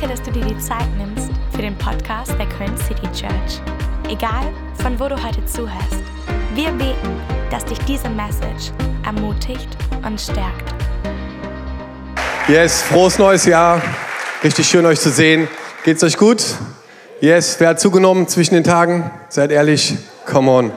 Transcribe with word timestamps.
Danke, 0.00 0.16
dass 0.16 0.22
du 0.22 0.32
dir 0.32 0.46
die 0.46 0.58
Zeit 0.58 0.86
nimmst 0.96 1.30
für 1.52 1.60
den 1.60 1.76
Podcast 1.76 2.32
der 2.38 2.46
Köln 2.46 2.74
City 2.78 3.06
Church. 3.12 3.60
Egal, 4.08 4.50
von 4.80 4.98
wo 4.98 5.08
du 5.08 5.22
heute 5.22 5.44
zuhörst, 5.44 6.02
wir 6.54 6.70
beten, 6.70 7.20
dass 7.50 7.66
dich 7.66 7.78
diese 7.80 8.08
Message 8.08 8.72
ermutigt 9.04 9.68
und 10.02 10.18
stärkt. 10.18 10.74
Yes, 12.48 12.80
frohes 12.80 13.18
neues 13.18 13.44
Jahr. 13.44 13.82
Richtig 14.42 14.68
schön 14.68 14.86
euch 14.86 15.00
zu 15.00 15.10
sehen. 15.10 15.48
Geht's 15.84 16.02
euch 16.02 16.16
gut? 16.16 16.42
Yes, 17.20 17.56
wer 17.58 17.68
hat 17.70 17.80
zugenommen 17.80 18.26
zwischen 18.26 18.54
den 18.54 18.64
Tagen? 18.64 19.10
Seid 19.28 19.50
ehrlich, 19.50 19.98
come 20.24 20.50
on. 20.50 20.72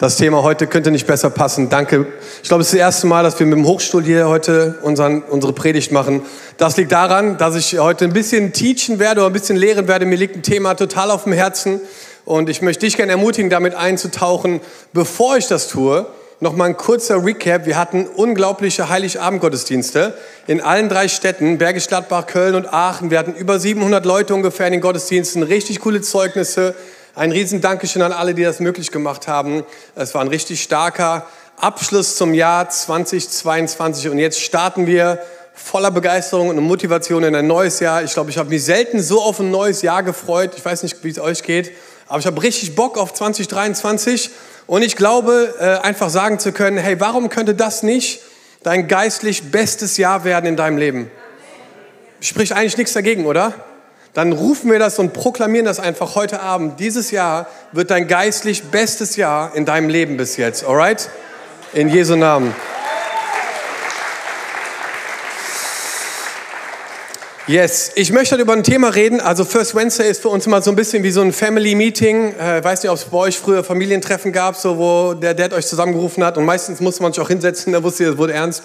Das 0.00 0.16
Thema 0.16 0.44
heute 0.44 0.68
könnte 0.68 0.92
nicht 0.92 1.08
besser 1.08 1.28
passen. 1.28 1.70
Danke. 1.70 2.06
Ich 2.40 2.48
glaube, 2.48 2.60
es 2.60 2.68
ist 2.68 2.74
das 2.74 2.80
erste 2.80 3.08
Mal, 3.08 3.24
dass 3.24 3.36
wir 3.40 3.46
mit 3.46 3.58
dem 3.58 3.66
Hochstuhl 3.66 4.04
hier 4.04 4.28
heute 4.28 4.78
unseren, 4.82 5.22
unsere 5.22 5.52
Predigt 5.52 5.90
machen. 5.90 6.22
Das 6.56 6.76
liegt 6.76 6.92
daran, 6.92 7.36
dass 7.36 7.56
ich 7.56 7.80
heute 7.80 8.04
ein 8.04 8.12
bisschen 8.12 8.52
teachen 8.52 9.00
werde 9.00 9.22
oder 9.22 9.30
ein 9.30 9.32
bisschen 9.32 9.56
lehren 9.56 9.88
werde. 9.88 10.06
Mir 10.06 10.14
liegt 10.14 10.36
ein 10.36 10.42
Thema 10.44 10.74
total 10.74 11.10
auf 11.10 11.24
dem 11.24 11.32
Herzen. 11.32 11.80
Und 12.24 12.48
ich 12.48 12.62
möchte 12.62 12.86
dich 12.86 12.96
gerne 12.96 13.10
ermutigen, 13.10 13.50
damit 13.50 13.74
einzutauchen. 13.74 14.60
Bevor 14.92 15.36
ich 15.36 15.48
das 15.48 15.66
tue, 15.66 16.06
noch 16.38 16.54
mal 16.54 16.66
ein 16.66 16.76
kurzer 16.76 17.24
Recap. 17.24 17.66
Wir 17.66 17.76
hatten 17.76 18.06
unglaubliche 18.06 18.88
Heiligabend-Gottesdienste 18.88 20.14
in 20.46 20.60
allen 20.60 20.88
drei 20.88 21.08
Städten, 21.08 21.58
Bergisch 21.58 21.88
Gladbach, 21.88 22.26
Köln 22.26 22.54
und 22.54 22.72
Aachen. 22.72 23.10
Wir 23.10 23.18
hatten 23.18 23.34
über 23.34 23.58
700 23.58 24.06
Leute 24.06 24.32
ungefähr 24.32 24.66
in 24.68 24.74
den 24.74 24.80
Gottesdiensten, 24.80 25.42
richtig 25.42 25.80
coole 25.80 26.02
Zeugnisse. 26.02 26.76
Ein 27.18 27.32
riesen 27.32 27.60
Dankeschön 27.60 28.00
an 28.02 28.12
alle, 28.12 28.32
die 28.32 28.44
das 28.44 28.60
möglich 28.60 28.92
gemacht 28.92 29.26
haben. 29.26 29.64
Es 29.96 30.14
war 30.14 30.20
ein 30.20 30.28
richtig 30.28 30.62
starker 30.62 31.26
Abschluss 31.56 32.14
zum 32.14 32.32
Jahr 32.32 32.70
2022 32.70 34.08
und 34.08 34.18
jetzt 34.18 34.40
starten 34.40 34.86
wir 34.86 35.18
voller 35.52 35.90
Begeisterung 35.90 36.48
und 36.48 36.60
Motivation 36.60 37.24
in 37.24 37.34
ein 37.34 37.48
neues 37.48 37.80
Jahr. 37.80 38.04
Ich 38.04 38.12
glaube, 38.12 38.30
ich 38.30 38.38
habe 38.38 38.50
mich 38.50 38.64
selten 38.64 39.02
so 39.02 39.20
auf 39.20 39.40
ein 39.40 39.50
neues 39.50 39.82
Jahr 39.82 40.04
gefreut. 40.04 40.52
Ich 40.56 40.64
weiß 40.64 40.84
nicht, 40.84 41.02
wie 41.02 41.08
es 41.08 41.18
euch 41.18 41.42
geht, 41.42 41.72
aber 42.06 42.20
ich 42.20 42.26
habe 42.26 42.40
richtig 42.40 42.76
Bock 42.76 42.96
auf 42.96 43.12
2023 43.12 44.30
und 44.68 44.82
ich 44.82 44.94
glaube, 44.94 45.52
äh, 45.58 45.84
einfach 45.84 46.10
sagen 46.10 46.38
zu 46.38 46.52
können, 46.52 46.78
hey, 46.78 47.00
warum 47.00 47.30
könnte 47.30 47.56
das 47.56 47.82
nicht 47.82 48.20
dein 48.62 48.86
geistlich 48.86 49.50
bestes 49.50 49.96
Jahr 49.96 50.22
werden 50.22 50.46
in 50.46 50.56
deinem 50.56 50.78
Leben? 50.78 51.10
Spricht 52.20 52.52
eigentlich 52.52 52.76
nichts 52.76 52.92
dagegen, 52.92 53.26
oder? 53.26 53.54
Dann 54.14 54.32
rufen 54.32 54.70
wir 54.70 54.78
das 54.78 54.98
und 54.98 55.12
proklamieren 55.12 55.66
das 55.66 55.80
einfach 55.80 56.14
heute 56.14 56.40
Abend. 56.40 56.80
Dieses 56.80 57.10
Jahr 57.10 57.46
wird 57.72 57.90
dein 57.90 58.08
geistlich 58.08 58.64
bestes 58.64 59.16
Jahr 59.16 59.54
in 59.54 59.64
deinem 59.64 59.88
Leben 59.88 60.16
bis 60.16 60.36
jetzt, 60.36 60.64
alright? 60.64 61.08
In 61.74 61.88
Jesu 61.88 62.16
Namen. 62.16 62.54
Yes, 67.48 67.92
ich 67.94 68.12
möchte 68.12 68.34
heute 68.34 68.42
über 68.42 68.52
ein 68.52 68.62
Thema 68.62 68.90
reden. 68.90 69.22
Also 69.22 69.42
First 69.46 69.74
Wednesday 69.74 70.10
ist 70.10 70.20
für 70.20 70.28
uns 70.28 70.44
immer 70.46 70.60
so 70.60 70.68
ein 70.68 70.76
bisschen 70.76 71.02
wie 71.02 71.10
so 71.10 71.22
ein 71.22 71.32
Family 71.32 71.74
Meeting. 71.74 72.34
Äh, 72.34 72.62
weiß 72.62 72.82
nicht, 72.82 72.90
ob 72.90 72.98
es 72.98 73.06
bei 73.06 73.16
euch 73.16 73.38
früher 73.38 73.64
Familientreffen 73.64 74.32
gab, 74.32 74.54
so 74.54 74.76
wo 74.76 75.14
der 75.14 75.32
Dad 75.32 75.54
euch 75.54 75.66
zusammengerufen 75.66 76.22
hat 76.22 76.36
und 76.36 76.44
meistens 76.44 76.80
musste 76.80 77.02
man 77.02 77.14
sich 77.14 77.22
auch 77.22 77.28
hinsetzen, 77.28 77.72
da 77.72 77.82
wusste 77.82 78.02
ihr, 78.02 78.10
es 78.10 78.18
wurde 78.18 78.34
ernst. 78.34 78.64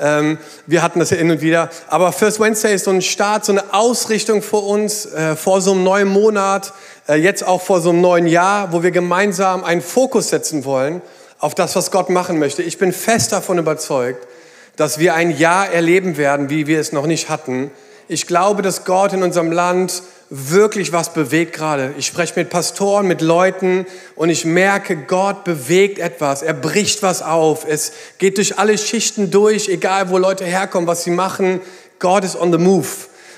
Ähm, 0.00 0.38
wir 0.66 0.82
hatten 0.82 0.98
das 0.98 1.10
ja 1.10 1.16
hin 1.16 1.30
und 1.30 1.42
wieder. 1.42 1.70
Aber 1.86 2.10
First 2.10 2.40
Wednesday 2.40 2.74
ist 2.74 2.86
so 2.86 2.90
ein 2.90 3.02
Start, 3.02 3.44
so 3.44 3.52
eine 3.52 3.72
Ausrichtung 3.72 4.42
vor 4.42 4.66
uns, 4.66 5.06
äh, 5.06 5.36
vor 5.36 5.60
so 5.60 5.70
einem 5.70 5.84
neuen 5.84 6.08
Monat, 6.08 6.72
äh, 7.06 7.14
jetzt 7.14 7.46
auch 7.46 7.62
vor 7.62 7.80
so 7.80 7.90
einem 7.90 8.00
neuen 8.00 8.26
Jahr, 8.26 8.72
wo 8.72 8.82
wir 8.82 8.90
gemeinsam 8.90 9.62
einen 9.62 9.80
Fokus 9.80 10.30
setzen 10.30 10.64
wollen 10.64 11.02
auf 11.38 11.54
das, 11.54 11.76
was 11.76 11.92
Gott 11.92 12.10
machen 12.10 12.40
möchte. 12.40 12.64
Ich 12.64 12.78
bin 12.78 12.92
fest 12.92 13.30
davon 13.30 13.58
überzeugt, 13.58 14.26
dass 14.74 14.98
wir 14.98 15.14
ein 15.14 15.38
Jahr 15.38 15.70
erleben 15.70 16.16
werden, 16.16 16.50
wie 16.50 16.66
wir 16.66 16.80
es 16.80 16.90
noch 16.90 17.06
nicht 17.06 17.28
hatten 17.28 17.70
ich 18.08 18.26
glaube, 18.26 18.62
dass 18.62 18.84
Gott 18.84 19.12
in 19.12 19.22
unserem 19.22 19.50
Land 19.52 20.02
wirklich 20.30 20.92
was 20.92 21.12
bewegt 21.12 21.54
gerade. 21.54 21.94
Ich 21.98 22.06
spreche 22.06 22.34
mit 22.36 22.50
Pastoren, 22.50 23.06
mit 23.06 23.20
Leuten 23.20 23.86
und 24.16 24.30
ich 24.30 24.44
merke, 24.44 24.96
Gott 24.96 25.44
bewegt 25.44 25.98
etwas. 25.98 26.42
Er 26.42 26.54
bricht 26.54 27.02
was 27.02 27.22
auf. 27.22 27.66
Es 27.68 27.92
geht 28.18 28.38
durch 28.38 28.58
alle 28.58 28.76
Schichten 28.76 29.30
durch, 29.30 29.68
egal 29.68 30.10
wo 30.10 30.18
Leute 30.18 30.44
herkommen, 30.44 30.86
was 30.86 31.04
sie 31.04 31.10
machen. 31.10 31.60
Gott 31.98 32.24
ist 32.24 32.36
on 32.36 32.52
the 32.52 32.58
move. 32.58 32.86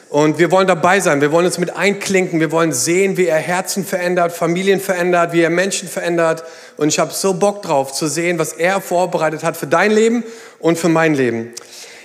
Und 0.09 0.39
wir 0.39 0.53
wollen 0.53 0.69
dabei 0.69 1.01
sein. 1.01 1.21
Wir 1.21 1.33
wollen 1.33 1.47
uns 1.47 1.59
mit 1.59 1.77
einklinken. 1.77 2.39
Wir 2.39 2.53
wollen 2.53 2.73
sehen, 2.73 3.17
wie 3.17 3.27
er 3.27 3.39
Herzen 3.39 3.85
verändert, 3.85 4.33
Familien 4.33 4.81
verändert, 4.81 5.33
wie 5.33 5.43
er 5.43 5.51
Menschen 5.51 5.89
verändert. 5.89 6.45
Und 6.77 6.89
ich 6.89 6.99
habe 7.01 7.13
so 7.13 7.35
Bock 7.35 7.63
drauf 7.63 7.93
zu 7.93 8.07
sehen, 8.07 8.39
was 8.39 8.53
er 8.53 8.81
vorbereitet 8.81 9.43
hat 9.43 9.57
für 9.57 9.67
dein 9.67 9.91
Leben 9.91 10.23
und 10.61 10.79
für 10.79 10.89
mein 10.89 11.15
Leben. 11.15 11.53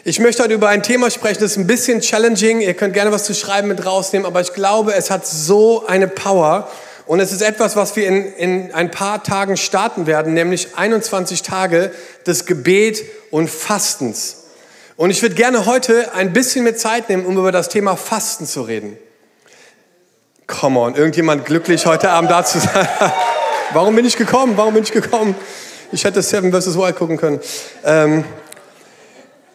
Ich 0.03 0.19
möchte 0.19 0.41
heute 0.41 0.55
über 0.55 0.69
ein 0.69 0.81
Thema 0.81 1.11
sprechen, 1.11 1.41
das 1.41 1.51
ist 1.51 1.57
ein 1.57 1.67
bisschen 1.67 2.01
challenging. 2.01 2.61
Ihr 2.61 2.73
könnt 2.73 2.95
gerne 2.95 3.11
was 3.11 3.25
zu 3.25 3.35
schreiben 3.35 3.67
mit 3.67 3.85
rausnehmen, 3.85 4.25
aber 4.25 4.41
ich 4.41 4.53
glaube, 4.53 4.95
es 4.95 5.11
hat 5.11 5.27
so 5.27 5.85
eine 5.85 6.07
Power. 6.07 6.67
Und 7.05 7.19
es 7.19 7.31
ist 7.31 7.43
etwas, 7.43 7.75
was 7.75 7.95
wir 7.95 8.07
in, 8.07 8.33
in 8.33 8.73
ein 8.73 8.89
paar 8.89 9.21
Tagen 9.21 9.57
starten 9.57 10.07
werden, 10.07 10.33
nämlich 10.33 10.75
21 10.75 11.43
Tage 11.43 11.91
des 12.25 12.47
Gebet 12.47 13.03
und 13.29 13.47
Fastens. 13.47 14.45
Und 14.97 15.11
ich 15.11 15.21
würde 15.21 15.35
gerne 15.35 15.67
heute 15.67 16.15
ein 16.15 16.33
bisschen 16.33 16.63
mehr 16.63 16.75
Zeit 16.75 17.07
nehmen, 17.09 17.23
um 17.27 17.37
über 17.37 17.51
das 17.51 17.69
Thema 17.69 17.95
Fasten 17.95 18.47
zu 18.47 18.63
reden. 18.63 18.97
Come 20.47 20.79
on, 20.79 20.95
irgendjemand 20.95 21.45
glücklich 21.45 21.85
heute 21.85 22.09
Abend 22.09 22.31
da 22.31 22.43
zu 22.43 22.59
sein? 22.59 22.87
Warum 23.73 23.95
bin 23.95 24.05
ich 24.05 24.17
gekommen? 24.17 24.53
Warum 24.55 24.73
bin 24.73 24.81
ich 24.81 24.91
gekommen? 24.91 25.35
Ich 25.91 26.05
hätte 26.05 26.23
Seven 26.23 26.51
vs. 26.51 26.75
Wild 26.75 26.95
gucken 26.95 27.17
können. 27.17 27.39
Ähm, 27.85 28.23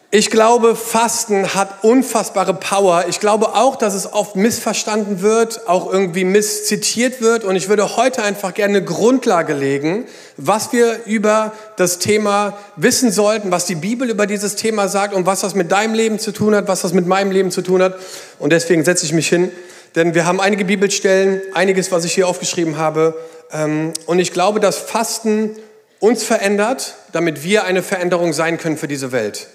ich 0.09 0.31
glaube, 0.31 0.77
Fasten 0.77 1.53
hat 1.53 1.83
unfassbare 1.83 2.53
Power. 2.53 3.05
Ich 3.09 3.19
glaube 3.19 3.55
auch, 3.55 3.75
dass 3.75 3.93
es 3.93 4.13
oft 4.13 4.37
missverstanden 4.37 5.21
wird, 5.21 5.67
auch 5.67 5.91
irgendwie 5.91 6.23
misszitiert 6.23 7.19
wird. 7.19 7.43
Und 7.43 7.57
ich 7.57 7.67
würde 7.67 7.97
heute 7.97 8.23
einfach 8.23 8.53
gerne 8.53 8.77
eine 8.77 8.85
Grundlage 8.85 9.53
legen, 9.53 10.05
was 10.37 10.71
wir 10.71 11.01
über 11.05 11.51
das 11.75 11.99
Thema 11.99 12.57
wissen 12.77 13.11
sollten, 13.11 13.51
was 13.51 13.65
die 13.65 13.75
Bibel 13.75 14.09
über 14.09 14.27
dieses 14.27 14.55
Thema 14.55 14.87
sagt 14.87 15.13
und 15.13 15.25
was 15.25 15.41
das 15.41 15.55
mit 15.55 15.73
deinem 15.73 15.93
Leben 15.93 16.19
zu 16.19 16.31
tun 16.31 16.55
hat, 16.55 16.69
was 16.69 16.83
das 16.83 16.93
mit 16.93 17.05
meinem 17.05 17.31
Leben 17.31 17.51
zu 17.51 17.61
tun 17.61 17.83
hat. 17.83 17.95
Und 18.39 18.53
deswegen 18.53 18.85
setze 18.85 19.05
ich 19.05 19.11
mich 19.11 19.27
hin, 19.27 19.51
denn 19.95 20.15
wir 20.15 20.25
haben 20.25 20.39
einige 20.39 20.63
Bibelstellen, 20.63 21.41
einiges, 21.53 21.91
was 21.91 22.05
ich 22.05 22.13
hier 22.13 22.29
aufgeschrieben 22.29 22.77
habe. 22.77 23.13
Ähm, 23.51 23.91
und 24.05 24.19
ich 24.19 24.31
glaube, 24.31 24.61
dass 24.61 24.77
Fasten 24.77 25.57
uns 25.99 26.23
verändert, 26.23 26.95
damit 27.11 27.43
wir 27.43 27.65
eine 27.65 27.83
Veränderung 27.83 28.31
sein 28.31 28.57
können 28.57 28.77
für 28.77 28.87
diese 28.87 29.11
Welt. 29.11 29.47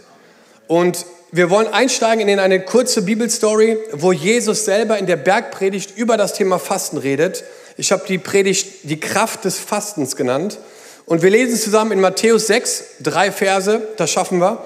Und 0.73 1.05
wir 1.33 1.51
wollen 1.51 1.67
einsteigen 1.67 2.27
in 2.29 2.39
eine 2.39 2.59
kurze 2.65 3.03
Bibelstory, 3.03 3.77
wo 3.93 4.11
Jesus 4.11 4.65
selber 4.65 4.97
in 4.97 5.05
der 5.05 5.17
Bergpredigt 5.17 5.99
über 5.99 6.17
das 6.17 6.33
Thema 6.33 6.59
Fasten 6.59 6.97
redet. 6.97 7.45
Ich 7.77 7.93
habe 7.93 8.05
die 8.09 8.17
Predigt 8.17 8.85
die 8.85 8.99
Kraft 8.99 9.45
des 9.45 9.59
Fastens 9.59 10.17
genannt. 10.17 10.57
Und 11.05 11.21
wir 11.21 11.29
lesen 11.29 11.59
zusammen 11.59 11.93
in 11.93 12.01
Matthäus 12.01 12.47
6, 12.47 12.85
drei 13.01 13.31
Verse, 13.31 13.87
das 13.99 14.11
schaffen 14.11 14.39
wir, 14.39 14.65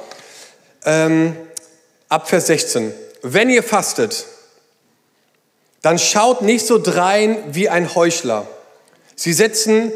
ähm, 0.84 1.34
ab 2.09 2.28
Vers 2.28 2.47
16. 2.47 2.94
Wenn 3.23 3.50
ihr 3.50 3.65
fastet, 3.65 4.27
dann 5.83 5.99
schaut 5.99 6.41
nicht 6.41 6.65
so 6.69 6.78
drein 6.78 7.37
wie 7.50 7.69
ein 7.69 7.97
Heuchler. 7.97 8.47
Sie 9.17 9.33
setzen 9.33 9.91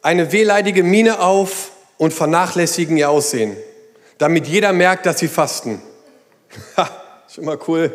eine 0.00 0.32
wehleidige 0.32 0.82
Miene 0.82 1.20
auf 1.20 1.72
und 1.98 2.14
vernachlässigen 2.14 2.96
ihr 2.96 3.10
Aussehen 3.10 3.54
damit 4.22 4.46
jeder 4.46 4.72
merkt, 4.72 5.04
dass 5.04 5.18
sie 5.18 5.28
fasten. 5.28 5.82
Ha, 6.76 6.88
schon 7.34 7.44
mal 7.44 7.58
cool 7.66 7.90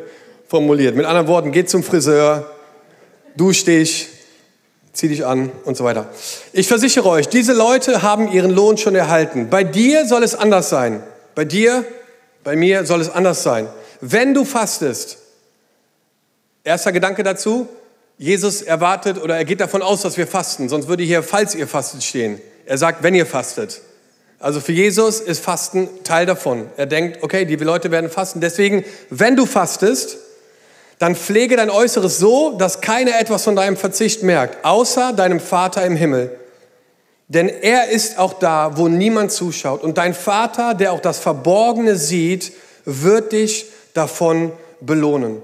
formuliert. 0.47 0.95
Mit 0.95 1.05
anderen 1.05 1.27
Worten, 1.27 1.51
geh 1.51 1.63
zum 1.65 1.83
Friseur, 1.83 2.49
dusch 3.35 3.63
dich, 3.65 4.09
zieh 4.93 5.07
dich 5.07 5.25
an 5.25 5.51
und 5.63 5.77
so 5.77 5.83
weiter. 5.83 6.09
Ich 6.53 6.67
versichere 6.67 7.07
euch, 7.07 7.29
diese 7.29 7.53
Leute 7.53 8.01
haben 8.01 8.31
ihren 8.31 8.51
Lohn 8.51 8.77
schon 8.77 8.95
erhalten. 8.95 9.49
Bei 9.49 9.63
dir 9.63 10.05
soll 10.07 10.23
es 10.23 10.33
anders 10.35 10.69
sein. 10.69 11.03
Bei 11.35 11.45
dir, 11.45 11.85
bei 12.43 12.55
mir 12.55 12.85
soll 12.85 12.99
es 12.99 13.09
anders 13.09 13.43
sein. 13.43 13.67
Wenn 14.01 14.33
du 14.33 14.43
fastest, 14.43 15.19
erster 16.63 16.91
Gedanke 16.91 17.23
dazu, 17.23 17.67
Jesus 18.17 18.63
erwartet 18.63 19.21
oder 19.21 19.37
er 19.37 19.45
geht 19.45 19.61
davon 19.61 19.83
aus, 19.83 20.01
dass 20.01 20.17
wir 20.17 20.27
fasten, 20.27 20.67
sonst 20.67 20.87
würde 20.87 21.03
hier, 21.03 21.21
falls 21.21 21.53
ihr 21.53 21.67
fastet, 21.67 22.03
stehen. 22.03 22.41
Er 22.65 22.77
sagt, 22.77 23.03
wenn 23.03 23.13
ihr 23.13 23.27
fastet. 23.27 23.81
Also 24.39 24.59
für 24.59 24.71
Jesus 24.71 25.19
ist 25.19 25.43
Fasten 25.43 25.89
Teil 26.03 26.25
davon. 26.25 26.69
Er 26.77 26.85
denkt, 26.85 27.23
okay, 27.23 27.45
die 27.45 27.55
Leute 27.55 27.89
werden 27.89 28.09
fasten. 28.09 28.39
Deswegen, 28.39 28.85
wenn 29.09 29.35
du 29.35 29.45
fastest, 29.45 30.17
dann 30.99 31.15
pflege 31.15 31.55
dein 31.55 31.69
Äußeres 31.69 32.19
so, 32.19 32.51
dass 32.57 32.81
keiner 32.81 33.19
etwas 33.19 33.43
von 33.43 33.55
deinem 33.55 33.77
Verzicht 33.77 34.23
merkt, 34.23 34.63
außer 34.63 35.13
deinem 35.13 35.39
Vater 35.39 35.85
im 35.85 35.95
Himmel. 35.95 36.37
Denn 37.27 37.49
er 37.49 37.89
ist 37.89 38.19
auch 38.19 38.33
da, 38.33 38.77
wo 38.77 38.87
niemand 38.87 39.31
zuschaut. 39.31 39.83
Und 39.83 39.97
dein 39.97 40.13
Vater, 40.13 40.73
der 40.73 40.93
auch 40.93 41.01
das 41.01 41.19
Verborgene 41.19 41.95
sieht, 41.95 42.53
wird 42.85 43.31
dich 43.31 43.65
davon 43.93 44.51
belohnen. 44.79 45.41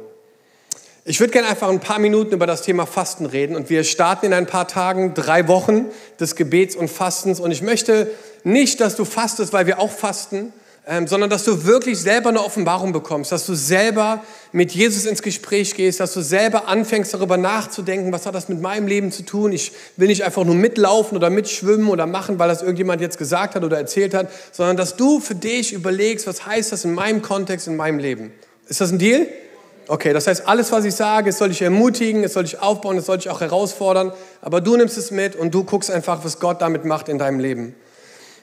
Ich 1.06 1.20
würde 1.20 1.34
gerne 1.34 1.50
einfach 1.50 1.68
ein 1.68 1.82
paar 1.82 2.00
Minuten 2.00 2.34
über 2.34 2.48
das 2.48 2.62
Thema 2.62 2.86
Fasten 2.86 3.26
reden 3.26 3.58
und 3.58 3.70
wir 3.70 3.84
starten 3.84 4.28
in 4.28 4.34
ein 4.34 4.46
paar 4.46 4.70
Tagen 4.70 5.14
drei 5.14 5.50
Wochen 5.50 5.88
des 6.18 6.38
Gebets 6.38 6.78
und 6.78 6.90
Fastens 6.90 7.42
und 7.42 7.52
ich 7.52 7.62
möchte 7.62 8.10
nicht, 8.46 8.80
dass 8.80 8.96
du 8.96 9.04
fastest, 9.04 9.52
weil 9.52 9.68
wir 9.68 9.80
auch 9.80 9.92
fasten, 9.92 10.54
ähm, 10.88 11.06
sondern 11.06 11.30
dass 11.30 11.44
du 11.44 11.66
wirklich 11.66 12.00
selber 12.00 12.30
eine 12.30 12.42
Offenbarung 12.42 12.94
bekommst, 12.94 13.34
dass 13.34 13.46
du 13.46 13.54
selber 13.54 14.24
mit 14.54 14.72
Jesus 14.72 15.04
ins 15.04 15.22
Gespräch 15.22 15.76
gehst, 15.76 16.00
dass 16.00 16.14
du 16.14 16.22
selber 16.22 16.70
anfängst 16.70 17.14
darüber 17.14 17.36
nachzudenken, 17.36 18.14
was 18.14 18.26
hat 18.26 18.34
das 18.34 18.48
mit 18.48 18.62
meinem 18.62 18.88
Leben 18.88 19.12
zu 19.12 19.24
tun. 19.24 19.52
Ich 19.52 19.74
will 19.98 20.08
nicht 20.08 20.24
einfach 20.24 20.46
nur 20.46 20.56
mitlaufen 20.56 21.18
oder 21.18 21.30
mitschwimmen 21.30 21.90
oder 21.90 22.06
machen, 22.06 22.40
weil 22.40 22.48
das 22.48 22.62
irgendjemand 22.62 23.02
jetzt 23.02 23.18
gesagt 23.18 23.56
hat 23.56 23.66
oder 23.66 23.76
erzählt 23.78 24.14
hat, 24.14 24.30
sondern 24.54 24.78
dass 24.78 24.96
du 24.96 25.20
für 25.20 25.36
dich 25.36 25.74
überlegst, 25.74 26.28
was 26.28 26.46
heißt 26.46 26.72
das 26.72 26.86
in 26.86 26.94
meinem 26.94 27.22
Kontext, 27.22 27.68
in 27.68 27.76
meinem 27.76 28.00
Leben. 28.00 28.32
Ist 28.70 28.80
das 28.80 28.94
ein 28.94 29.00
Deal? 29.00 29.28
Okay, 29.88 30.14
das 30.14 30.28
heißt, 30.28 30.48
alles, 30.48 30.72
was 30.72 30.86
ich 30.86 30.96
sage, 30.96 31.30
es 31.30 31.38
soll 31.38 31.50
dich 31.50 31.62
ermutigen, 31.62 32.24
es 32.24 32.34
soll 32.34 32.44
dich 32.44 32.62
aufbauen, 32.62 32.98
es 32.98 33.06
soll 33.06 33.18
dich 33.18 33.30
auch 33.30 33.42
herausfordern, 33.42 34.14
aber 34.42 34.62
du 34.62 34.78
nimmst 34.78 34.98
es 34.98 35.12
mit 35.12 35.36
und 35.36 35.54
du 35.54 35.64
guckst 35.64 35.92
einfach, 35.92 36.24
was 36.24 36.40
Gott 36.40 36.62
damit 36.62 36.86
macht 36.86 37.10
in 37.10 37.18
deinem 37.18 37.40
Leben. 37.40 37.76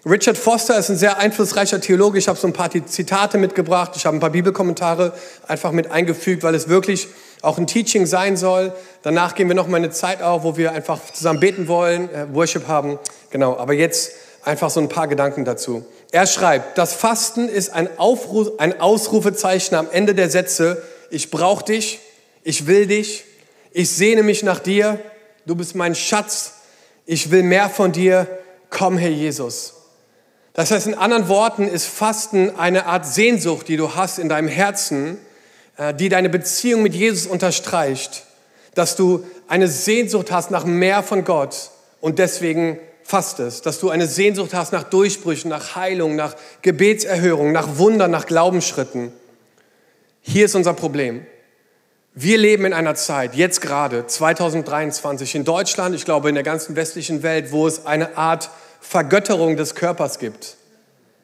Richard 0.06 0.38
Foster 0.38 0.78
ist 0.78 0.88
ein 0.88 0.96
sehr 0.96 1.18
einflussreicher 1.18 1.78
Theologe. 1.78 2.18
Ich 2.18 2.26
habe 2.26 2.38
so 2.38 2.46
ein 2.46 2.54
paar 2.54 2.70
Zitate 2.70 3.36
mitgebracht. 3.36 3.92
Ich 3.96 4.06
habe 4.06 4.16
ein 4.16 4.20
paar 4.20 4.30
Bibelkommentare 4.30 5.12
einfach 5.46 5.72
mit 5.72 5.90
eingefügt, 5.90 6.42
weil 6.42 6.54
es 6.54 6.70
wirklich 6.70 7.08
auch 7.42 7.58
ein 7.58 7.66
Teaching 7.66 8.06
sein 8.06 8.38
soll. 8.38 8.72
Danach 9.02 9.34
gehen 9.34 9.48
wir 9.48 9.54
noch 9.54 9.66
mal 9.66 9.76
eine 9.76 9.90
Zeit 9.90 10.22
auf, 10.22 10.42
wo 10.42 10.56
wir 10.56 10.72
einfach 10.72 11.00
zusammen 11.12 11.40
beten 11.40 11.68
wollen, 11.68 12.08
äh, 12.14 12.26
Worship 12.32 12.66
haben. 12.66 12.98
Genau, 13.30 13.58
aber 13.58 13.74
jetzt 13.74 14.12
einfach 14.42 14.70
so 14.70 14.80
ein 14.80 14.88
paar 14.88 15.06
Gedanken 15.06 15.44
dazu. 15.44 15.84
Er 16.12 16.26
schreibt, 16.26 16.78
das 16.78 16.94
Fasten 16.94 17.48
ist 17.48 17.70
ein, 17.70 17.88
Aufruf, 17.98 18.52
ein 18.58 18.80
Ausrufezeichen 18.80 19.74
am 19.74 19.88
Ende 19.90 20.14
der 20.14 20.30
Sätze. 20.30 20.82
Ich 21.10 21.30
brauche 21.30 21.64
dich, 21.64 21.98
ich 22.42 22.66
will 22.66 22.86
dich, 22.86 23.24
ich 23.72 23.90
sehne 23.90 24.22
mich 24.22 24.42
nach 24.42 24.60
dir, 24.60 24.98
du 25.46 25.54
bist 25.54 25.74
mein 25.74 25.94
Schatz, 25.94 26.54
ich 27.06 27.30
will 27.30 27.42
mehr 27.42 27.68
von 27.68 27.92
dir, 27.92 28.26
komm 28.70 28.96
Herr 28.96 29.10
Jesus. 29.10 29.74
Das 30.52 30.70
heißt, 30.70 30.86
in 30.86 30.94
anderen 30.94 31.28
Worten 31.28 31.68
ist 31.68 31.86
Fasten 31.86 32.56
eine 32.56 32.86
Art 32.86 33.06
Sehnsucht, 33.06 33.68
die 33.68 33.76
du 33.76 33.94
hast 33.94 34.18
in 34.18 34.28
deinem 34.28 34.48
Herzen, 34.48 35.18
äh, 35.76 35.94
die 35.94 36.08
deine 36.08 36.28
Beziehung 36.28 36.82
mit 36.82 36.94
Jesus 36.94 37.26
unterstreicht, 37.26 38.24
dass 38.74 38.96
du 38.96 39.24
eine 39.48 39.68
Sehnsucht 39.68 40.30
hast 40.30 40.50
nach 40.50 40.64
mehr 40.64 41.02
von 41.02 41.24
Gott 41.24 41.70
und 42.00 42.18
deswegen 42.18 42.78
fastest, 43.02 43.66
dass 43.66 43.80
du 43.80 43.90
eine 43.90 44.06
Sehnsucht 44.06 44.54
hast 44.54 44.72
nach 44.72 44.84
Durchbrüchen, 44.84 45.50
nach 45.50 45.74
Heilung, 45.74 46.14
nach 46.14 46.36
Gebetserhörung, 46.62 47.52
nach 47.52 47.78
Wunder, 47.78 48.06
nach 48.06 48.26
Glaubensschritten. 48.26 49.12
Hier 50.32 50.44
ist 50.44 50.54
unser 50.54 50.74
Problem. 50.74 51.26
Wir 52.14 52.38
leben 52.38 52.64
in 52.64 52.72
einer 52.72 52.94
Zeit, 52.94 53.34
jetzt 53.34 53.60
gerade 53.60 54.06
2023 54.06 55.34
in 55.34 55.44
Deutschland, 55.44 55.92
ich 55.92 56.04
glaube 56.04 56.28
in 56.28 56.36
der 56.36 56.44
ganzen 56.44 56.76
westlichen 56.76 57.24
Welt, 57.24 57.50
wo 57.50 57.66
es 57.66 57.84
eine 57.84 58.16
Art 58.16 58.48
Vergötterung 58.80 59.56
des 59.56 59.74
Körpers 59.74 60.20
gibt. 60.20 60.54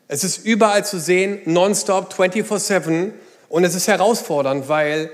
Es 0.09 0.25
ist 0.25 0.45
überall 0.45 0.85
zu 0.85 0.99
sehen, 0.99 1.39
nonstop, 1.45 2.15
24/7 2.15 3.13
und 3.49 3.63
es 3.63 3.77
ist 3.77 3.87
herausfordernd, 3.87 4.69
weil 4.69 5.11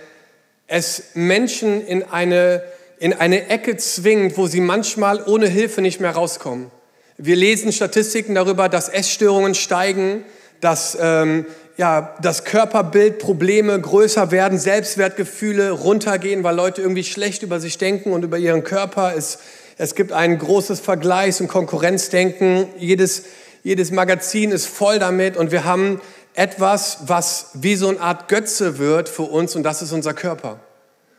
es 0.68 1.10
Menschen 1.12 1.86
in 1.86 2.02
eine, 2.02 2.62
in 2.98 3.12
eine 3.12 3.50
Ecke 3.50 3.76
zwingt, 3.76 4.38
wo 4.38 4.46
sie 4.46 4.62
manchmal 4.62 5.22
ohne 5.26 5.48
Hilfe 5.48 5.82
nicht 5.82 6.00
mehr 6.00 6.12
rauskommen. 6.12 6.70
Wir 7.18 7.36
lesen 7.36 7.72
Statistiken 7.72 8.36
darüber, 8.36 8.70
dass 8.70 8.88
Essstörungen 8.88 9.54
steigen, 9.54 10.24
dass 10.62 10.96
ähm, 10.98 11.44
ja, 11.82 12.14
das 12.22 12.44
Körperbild 12.44 13.18
Probleme 13.18 13.80
größer 13.80 14.30
werden, 14.30 14.56
Selbstwertgefühle 14.56 15.72
runtergehen, 15.72 16.44
weil 16.44 16.54
Leute 16.54 16.80
irgendwie 16.80 17.02
schlecht 17.02 17.42
über 17.42 17.58
sich 17.58 17.76
denken 17.76 18.12
und 18.12 18.22
über 18.22 18.38
ihren 18.38 18.62
Körper. 18.62 19.14
Es 19.16 19.40
es 19.78 19.96
gibt 19.96 20.12
ein 20.12 20.38
großes 20.38 20.80
Vergleichs- 20.80 21.40
und 21.40 21.48
Konkurrenzdenken. 21.48 22.68
Jedes, 22.78 23.24
jedes 23.64 23.90
Magazin 23.90 24.52
ist 24.52 24.66
voll 24.66 25.00
damit 25.00 25.36
und 25.36 25.50
wir 25.50 25.64
haben 25.64 26.00
etwas, 26.34 26.98
was 27.06 27.50
wie 27.54 27.74
so 27.74 27.88
eine 27.88 28.00
Art 28.00 28.28
Götze 28.28 28.78
wird 28.78 29.08
für 29.08 29.22
uns 29.22 29.56
und 29.56 29.64
das 29.64 29.82
ist 29.82 29.90
unser 29.90 30.14
Körper. 30.14 30.60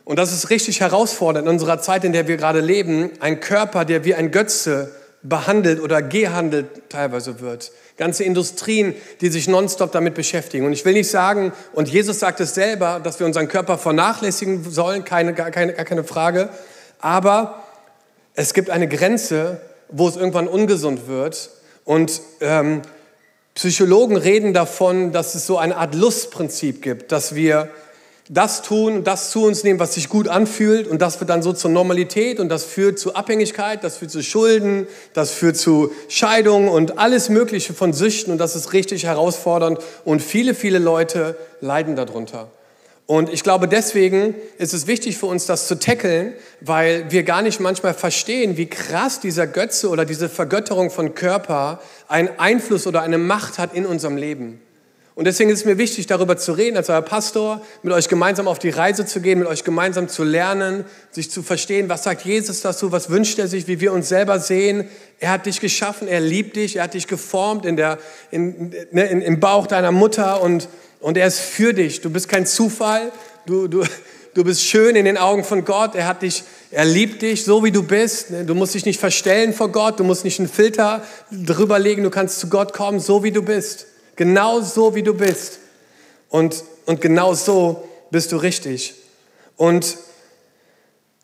Und 0.05 0.17
das 0.17 0.31
ist 0.31 0.49
richtig 0.49 0.79
herausfordernd 0.79 1.45
in 1.45 1.51
unserer 1.51 1.81
Zeit, 1.81 2.05
in 2.05 2.13
der 2.13 2.29
wir 2.29 2.37
gerade 2.37 2.61
leben. 2.61 3.11
Ein 3.19 3.41
Körper, 3.41 3.83
der 3.83 4.05
wie 4.05 4.15
ein 4.15 4.31
Götze 4.31 4.95
behandelt 5.23 5.81
oder 5.81 6.01
gehandelt 6.01 6.67
teilweise 6.87 7.41
wird. 7.41 7.73
Ganze 7.97 8.23
Industrien, 8.23 8.95
die 9.21 9.29
sich 9.29 9.47
nonstop 9.47 9.91
damit 9.91 10.15
beschäftigen. 10.15 10.65
Und 10.65 10.73
ich 10.73 10.83
will 10.83 10.93
nicht 10.93 11.09
sagen, 11.09 11.53
und 11.73 11.87
Jesus 11.87 12.19
sagt 12.19 12.39
es 12.39 12.55
selber, 12.55 12.99
dass 13.03 13.19
wir 13.19 13.27
unseren 13.27 13.47
Körper 13.47 13.77
vernachlässigen 13.77 14.69
sollen, 14.69 15.05
keine, 15.05 15.33
gar, 15.33 15.51
keine, 15.51 15.73
gar 15.73 15.85
keine 15.85 16.03
Frage. 16.03 16.49
Aber 16.99 17.63
es 18.33 18.53
gibt 18.53 18.69
eine 18.69 18.87
Grenze, 18.87 19.61
wo 19.89 20.07
es 20.07 20.15
irgendwann 20.15 20.47
ungesund 20.47 21.07
wird. 21.07 21.51
Und 21.85 22.21
ähm, 22.41 22.81
Psychologen 23.55 24.17
reden 24.17 24.53
davon, 24.53 25.11
dass 25.11 25.35
es 25.35 25.45
so 25.45 25.59
eine 25.59 25.77
Art 25.77 25.93
Lustprinzip 25.93 26.81
gibt, 26.81 27.11
dass 27.11 27.35
wir 27.35 27.69
das 28.29 28.61
tun, 28.61 29.03
das 29.03 29.31
zu 29.31 29.45
uns 29.45 29.63
nehmen, 29.63 29.79
was 29.79 29.95
sich 29.95 30.07
gut 30.07 30.27
anfühlt 30.27 30.87
und 30.87 31.01
das 31.01 31.19
wird 31.19 31.29
dann 31.29 31.43
so 31.43 31.51
zur 31.51 31.71
Normalität 31.71 32.39
und 32.39 32.47
das 32.49 32.63
führt 32.63 32.97
zu 32.97 33.15
Abhängigkeit, 33.15 33.83
das 33.83 33.97
führt 33.97 34.11
zu 34.11 34.23
Schulden, 34.23 34.87
das 35.13 35.31
führt 35.31 35.57
zu 35.57 35.91
Scheidung 36.07 36.69
und 36.69 36.97
alles 36.97 37.27
Mögliche 37.29 37.73
von 37.73 37.91
Süchten 37.91 38.31
und 38.31 38.37
das 38.37 38.55
ist 38.55 38.71
richtig 38.71 39.05
herausfordernd 39.05 39.79
und 40.05 40.21
viele, 40.21 40.55
viele 40.55 40.79
Leute 40.79 41.35
leiden 41.59 41.95
darunter. 41.95 42.49
Und 43.05 43.29
ich 43.29 43.43
glaube, 43.43 43.67
deswegen 43.67 44.33
ist 44.57 44.73
es 44.73 44.87
wichtig 44.87 45.17
für 45.17 45.25
uns, 45.25 45.45
das 45.45 45.67
zu 45.67 45.77
tackeln, 45.77 46.33
weil 46.61 47.11
wir 47.11 47.23
gar 47.23 47.41
nicht 47.41 47.59
manchmal 47.59 47.93
verstehen, 47.93 48.55
wie 48.55 48.67
krass 48.67 49.19
dieser 49.19 49.45
Götze 49.45 49.89
oder 49.89 50.05
diese 50.05 50.29
Vergötterung 50.29 50.89
von 50.89 51.13
Körper 51.13 51.81
einen 52.07 52.29
Einfluss 52.37 52.87
oder 52.87 53.01
eine 53.01 53.17
Macht 53.17 53.59
hat 53.59 53.73
in 53.73 53.85
unserem 53.85 54.15
Leben. 54.15 54.61
Und 55.15 55.25
deswegen 55.25 55.51
ist 55.51 55.59
es 55.59 55.65
mir 55.65 55.77
wichtig, 55.77 56.07
darüber 56.07 56.37
zu 56.37 56.53
reden, 56.53 56.75
als 56.75 56.89
euer 56.89 57.01
Pastor, 57.01 57.61
mit 57.83 57.93
euch 57.93 58.09
gemeinsam 58.09 58.47
auf 58.47 58.57
die 58.57 58.71
Reise 58.71 59.05
zu 59.05 59.21
gehen, 59.21 59.39
mit 59.39 59.47
euch 59.47 59.63
gemeinsam 59.63 60.07
zu 60.07 60.23
lernen, 60.23 60.85
sich 61.11 61.29
zu 61.29 61.43
verstehen, 61.43 61.87
was 61.87 62.03
sagt 62.03 62.25
Jesus 62.25 62.61
dazu, 62.61 62.91
was 62.91 63.11
wünscht 63.11 63.37
er 63.37 63.47
sich, 63.47 63.67
wie 63.67 63.79
wir 63.79 63.93
uns 63.93 64.09
selber 64.09 64.39
sehen. 64.39 64.89
Er 65.19 65.29
hat 65.29 65.45
dich 65.45 65.59
geschaffen, 65.59 66.07
er 66.07 66.19
liebt 66.19 66.55
dich, 66.55 66.77
er 66.77 66.85
hat 66.85 66.95
dich 66.95 67.07
geformt 67.07 67.65
in 67.65 67.77
der, 67.77 67.99
in, 68.31 68.73
ne, 68.91 69.05
in, 69.05 69.21
im 69.21 69.39
Bauch 69.39 69.67
deiner 69.67 69.91
Mutter 69.91 70.41
und 70.41 70.67
und 71.03 71.17
er 71.17 71.27
ist 71.27 71.39
für 71.39 71.73
dich. 71.73 71.99
Du 71.99 72.09
bist 72.09 72.29
kein 72.29 72.45
Zufall. 72.45 73.11
Du, 73.45 73.67
du, 73.67 73.83
du 74.33 74.43
bist 74.45 74.63
schön 74.63 74.95
in 74.95 75.03
den 75.03 75.17
Augen 75.17 75.43
von 75.43 75.65
Gott. 75.65 75.95
Er 75.95 76.07
hat 76.07 76.21
dich, 76.21 76.43
er 76.71 76.85
liebt 76.85 77.21
dich 77.21 77.43
so 77.43 77.61
wie 77.61 77.71
du 77.71 77.83
bist. 77.83 78.27
Du 78.45 78.55
musst 78.55 78.73
dich 78.73 78.85
nicht 78.85 79.01
verstellen 79.01 79.53
vor 79.53 79.69
Gott. 79.69 79.99
Du 79.99 80.05
musst 80.05 80.23
nicht 80.23 80.39
einen 80.39 80.47
Filter 80.47 81.03
drüber 81.29 81.77
legen. 81.77 82.03
Du 82.03 82.09
kannst 82.09 82.39
zu 82.39 82.47
Gott 82.47 82.71
kommen, 82.71 83.01
so 83.01 83.21
wie 83.21 83.31
du 83.31 83.41
bist. 83.41 83.85
Genau 84.15 84.61
so 84.61 84.95
wie 84.95 85.03
du 85.03 85.13
bist. 85.13 85.59
Und, 86.29 86.63
und 86.85 87.01
genau 87.01 87.33
so 87.33 87.87
bist 88.11 88.31
du 88.31 88.37
richtig. 88.37 88.95
Und 89.57 89.97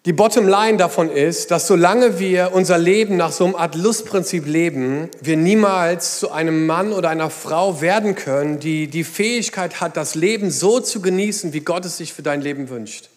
die 0.05 0.13
Bottomline 0.13 0.77
davon 0.77 1.09
ist, 1.11 1.51
dass 1.51 1.67
solange 1.67 2.19
wir 2.19 2.51
unser 2.53 2.77
Leben 2.77 3.17
nach 3.17 3.33
so 3.33 3.45
einer 3.45 3.57
Art 3.59 3.75
Lustprinzip 3.75 4.45
leben, 4.47 5.09
wir 5.19 5.35
niemals 5.35 6.19
zu 6.19 6.31
einem 6.31 6.65
Mann 6.65 6.93
oder 6.93 7.09
einer 7.09 7.29
Frau 7.29 7.81
werden 7.81 8.15
können, 8.15 8.59
die 8.59 8.87
die 8.87 9.03
Fähigkeit 9.03 9.81
hat, 9.81 9.97
das 9.97 10.15
Leben 10.15 10.51
so 10.51 10.79
zu 10.79 11.01
genießen, 11.01 11.51
wie 11.51 11.59
Gott 11.59 11.83
es 11.85 11.97
sich 11.97 12.13
für 12.13 12.23
dein 12.23 12.41
Leben 12.41 12.69
wünscht. 12.69 13.09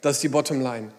Das 0.00 0.16
ist 0.16 0.22
die 0.22 0.28
Bottomline. 0.28 0.92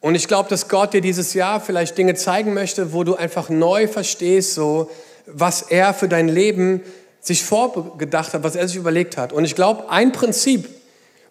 Und 0.00 0.14
ich 0.14 0.26
glaube, 0.26 0.48
dass 0.48 0.68
Gott 0.68 0.94
dir 0.94 1.00
dieses 1.00 1.34
Jahr 1.34 1.60
vielleicht 1.60 1.98
Dinge 1.98 2.14
zeigen 2.14 2.54
möchte, 2.54 2.92
wo 2.94 3.04
du 3.04 3.14
einfach 3.14 3.50
neu 3.50 3.88
verstehst, 3.88 4.54
so 4.54 4.90
was 5.26 5.62
er 5.62 5.92
für 5.92 6.08
dein 6.08 6.28
Leben 6.28 6.82
sich 7.26 7.44
vorgedacht 7.44 8.34
hat, 8.34 8.44
was 8.44 8.54
er 8.54 8.68
sich 8.68 8.76
überlegt 8.76 9.16
hat. 9.16 9.32
Und 9.32 9.44
ich 9.44 9.56
glaube, 9.56 9.90
ein 9.90 10.12
Prinzip, 10.12 10.68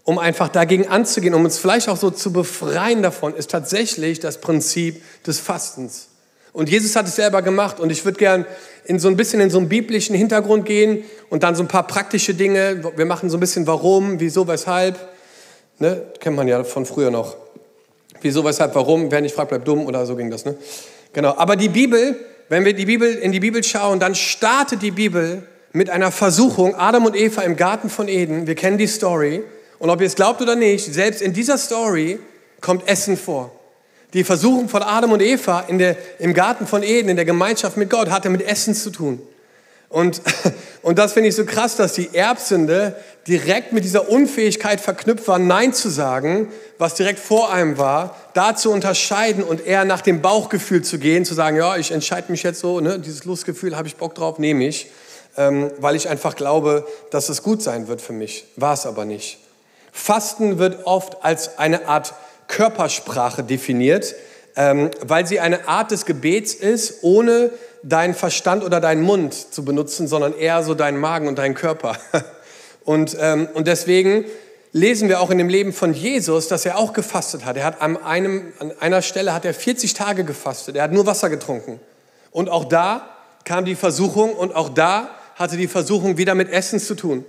um 0.04 0.20
einfach 0.20 0.50
dagegen 0.50 0.88
anzugehen, 0.90 1.34
um 1.34 1.46
uns 1.46 1.58
vielleicht 1.58 1.88
auch 1.88 1.96
so 1.96 2.12
zu 2.12 2.34
befreien 2.34 3.02
davon, 3.02 3.34
ist 3.34 3.50
tatsächlich 3.50 4.20
das 4.20 4.42
Prinzip 4.42 5.02
des 5.26 5.40
Fastens. 5.40 6.08
Und 6.52 6.70
Jesus 6.70 6.96
hat 6.96 7.08
es 7.08 7.16
selber 7.16 7.42
gemacht 7.42 7.80
und 7.80 7.92
ich 7.92 8.04
würde 8.04 8.18
gern 8.18 8.46
in 8.84 9.00
so 9.00 9.08
ein 9.08 9.16
bisschen 9.16 9.40
in 9.40 9.50
so 9.50 9.58
einen 9.58 9.70
biblischen 9.70 10.16
Hintergrund 10.16 10.66
gehen 10.66 11.04
und 11.30 11.44
dann 11.44 11.56
so 11.56 11.64
ein 11.64 11.68
paar 11.68 11.88
praktische 11.88 12.34
Dinge. 12.34 12.84
Wir 12.96 13.06
machen 13.06 13.30
so 13.30 13.38
ein 13.38 13.40
bisschen 13.40 13.66
warum, 13.66 14.20
wieso, 14.20 14.48
weshalb. 14.48 14.98
Ne? 15.80 16.04
Kennt 16.20 16.36
man 16.36 16.48
ja 16.48 16.64
von 16.64 16.86
früher 16.86 17.10
noch. 17.10 17.36
Wieso, 18.22 18.44
weshalb, 18.44 18.76
warum. 18.76 19.12
Wer 19.12 19.22
nicht 19.22 19.36
fragt, 19.36 19.50
bleibt 19.50 19.68
dumm 19.68 19.86
oder 19.86 20.06
so 20.06 20.16
ging 20.16 20.30
das. 20.30 20.46
Ne? 20.46 20.56
Genau. 21.14 21.36
Aber 21.38 21.56
die 21.56 21.70
Bibel, 21.70 22.18
wenn 22.48 22.64
wir 22.66 22.74
die 22.74 22.86
Bibel, 22.86 23.14
in 23.14 23.32
die 23.32 23.40
Bibel 23.40 23.64
schauen, 23.64 24.00
dann 24.00 24.14
startet 24.16 24.82
die 24.82 24.92
Bibel 24.92 25.44
mit 25.76 25.90
einer 25.90 26.10
Versuchung. 26.10 26.74
Adam 26.76 27.06
und 27.06 27.16
Eva 27.18 27.42
im 27.42 27.58
Garten 27.58 27.90
von 27.90 28.08
Eden. 28.08 28.48
Wir 28.48 28.56
kennen 28.56 28.78
die 28.78 28.88
Story. 28.88 29.44
Und 29.78 29.90
ob 29.90 30.00
ihr 30.00 30.08
es 30.08 30.16
glaubt 30.16 30.42
oder 30.42 30.56
nicht, 30.56 30.94
selbst 30.94 31.22
in 31.22 31.34
dieser 31.34 31.58
Story 31.58 32.18
kommt 32.62 32.88
Essen 32.88 33.18
vor. 33.18 33.52
Die 34.14 34.24
Versuchung 34.24 34.70
von 34.70 34.82
Adam 34.82 35.12
und 35.12 35.22
Eva 35.22 35.66
in 35.68 35.78
der, 35.78 35.98
im 36.20 36.34
Garten 36.34 36.66
von 36.66 36.82
Eden, 36.82 37.10
in 37.10 37.18
der 37.18 37.26
Gemeinschaft 37.26 37.76
mit 37.76 37.90
Gott, 37.90 38.10
hatte 38.10 38.30
mit 38.30 38.42
Essen 38.42 38.74
zu 38.74 38.90
tun. 38.90 39.22
Und, 39.90 40.22
und 40.82 40.98
das 40.98 41.12
finde 41.12 41.28
ich 41.28 41.36
so 41.36 41.44
krass, 41.44 41.76
dass 41.76 41.92
die 41.92 42.16
Erbsünde 42.16 42.96
direkt 43.28 43.74
mit 43.74 43.84
dieser 43.84 44.08
Unfähigkeit 44.08 44.80
verknüpft 44.80 45.28
war, 45.28 45.40
Nein 45.40 45.74
zu 45.74 45.90
sagen, 45.90 46.48
was 46.78 46.96
direkt 46.96 47.20
vor 47.20 47.52
einem 47.52 47.78
war, 47.78 48.16
da 48.34 48.56
zu 48.56 48.72
unterscheiden 48.72 49.44
und 49.44 49.68
eher 49.68 49.84
nach 49.84 50.02
dem 50.02 50.22
Bauchgefühl 50.22 50.84
zu 50.84 51.00
gehen, 51.00 51.26
zu 51.26 51.34
sagen, 51.34 51.58
ja, 51.58 51.76
ich 51.76 51.92
entscheide 51.92 52.32
mich 52.32 52.44
jetzt 52.44 52.62
so, 52.62 52.80
ne, 52.80 52.98
dieses 52.98 53.26
Lustgefühl, 53.26 53.76
habe 53.76 53.90
ich 53.90 53.98
Bock 53.98 54.16
drauf, 54.16 54.40
nehme 54.40 54.66
ich. 54.66 54.88
Ähm, 55.38 55.72
weil 55.80 55.96
ich 55.96 56.10
einfach 56.10 56.36
glaube, 56.36 56.88
dass 57.12 57.30
es 57.30 57.44
gut 57.44 57.62
sein 57.62 57.88
wird 57.88 58.02
für 58.02 58.14
mich. 58.14 58.46
War 58.56 58.74
es 58.74 58.86
aber 58.86 59.06
nicht. 59.06 59.40
Fasten 59.92 60.60
wird 60.60 60.86
oft 60.86 61.24
als 61.24 61.58
eine 61.58 61.88
Art 61.88 62.14
Körpersprache 62.48 63.44
definiert, 63.44 64.16
ähm, 64.56 64.92
weil 65.02 65.26
sie 65.26 65.40
eine 65.40 65.68
Art 65.68 65.92
des 65.92 66.06
Gebets 66.06 66.54
ist, 66.54 67.04
ohne 67.04 67.52
deinen 67.84 68.14
Verstand 68.14 68.64
oder 68.64 68.80
deinen 68.80 69.02
Mund 69.02 69.34
zu 69.34 69.64
benutzen, 69.66 70.08
sondern 70.08 70.34
eher 70.34 70.64
so 70.64 70.74
deinen 70.74 70.98
Magen 70.98 71.28
und 71.28 71.38
deinen 71.38 71.56
Körper. 71.56 71.98
Und, 72.86 73.18
ähm, 73.20 73.50
und 73.56 73.66
deswegen 73.66 74.26
lesen 74.72 75.10
wir 75.10 75.20
auch 75.20 75.32
in 75.32 75.40
dem 75.40 75.50
Leben 75.50 75.74
von 75.74 75.94
Jesus, 75.96 76.48
dass 76.48 76.68
er 76.68 76.78
auch 76.78 76.94
gefastet 76.94 77.44
hat. 77.44 77.58
Er 77.58 77.64
hat 77.64 77.82
an, 77.82 77.98
einem, 77.98 78.54
an 78.60 78.72
einer 78.80 79.02
Stelle 79.02 79.34
hat 79.34 79.44
er 79.44 79.56
40 79.56 79.96
Tage 79.96 80.24
gefastet. 80.24 80.76
Er 80.76 80.84
hat 80.84 80.92
nur 80.92 81.08
Wasser 81.08 81.32
getrunken. 81.32 81.80
Und 82.30 82.48
auch 82.48 82.66
da 82.66 83.10
kam 83.44 83.66
die 83.66 83.74
Versuchung 83.74 84.34
und 84.34 84.54
auch 84.54 84.70
da 84.70 85.10
hatte 85.36 85.58
die 85.58 85.68
Versuchung 85.68 86.18
wieder 86.18 86.34
mit 86.36 86.50
Essen 86.50 86.80
zu 86.80 86.96
tun. 86.96 87.26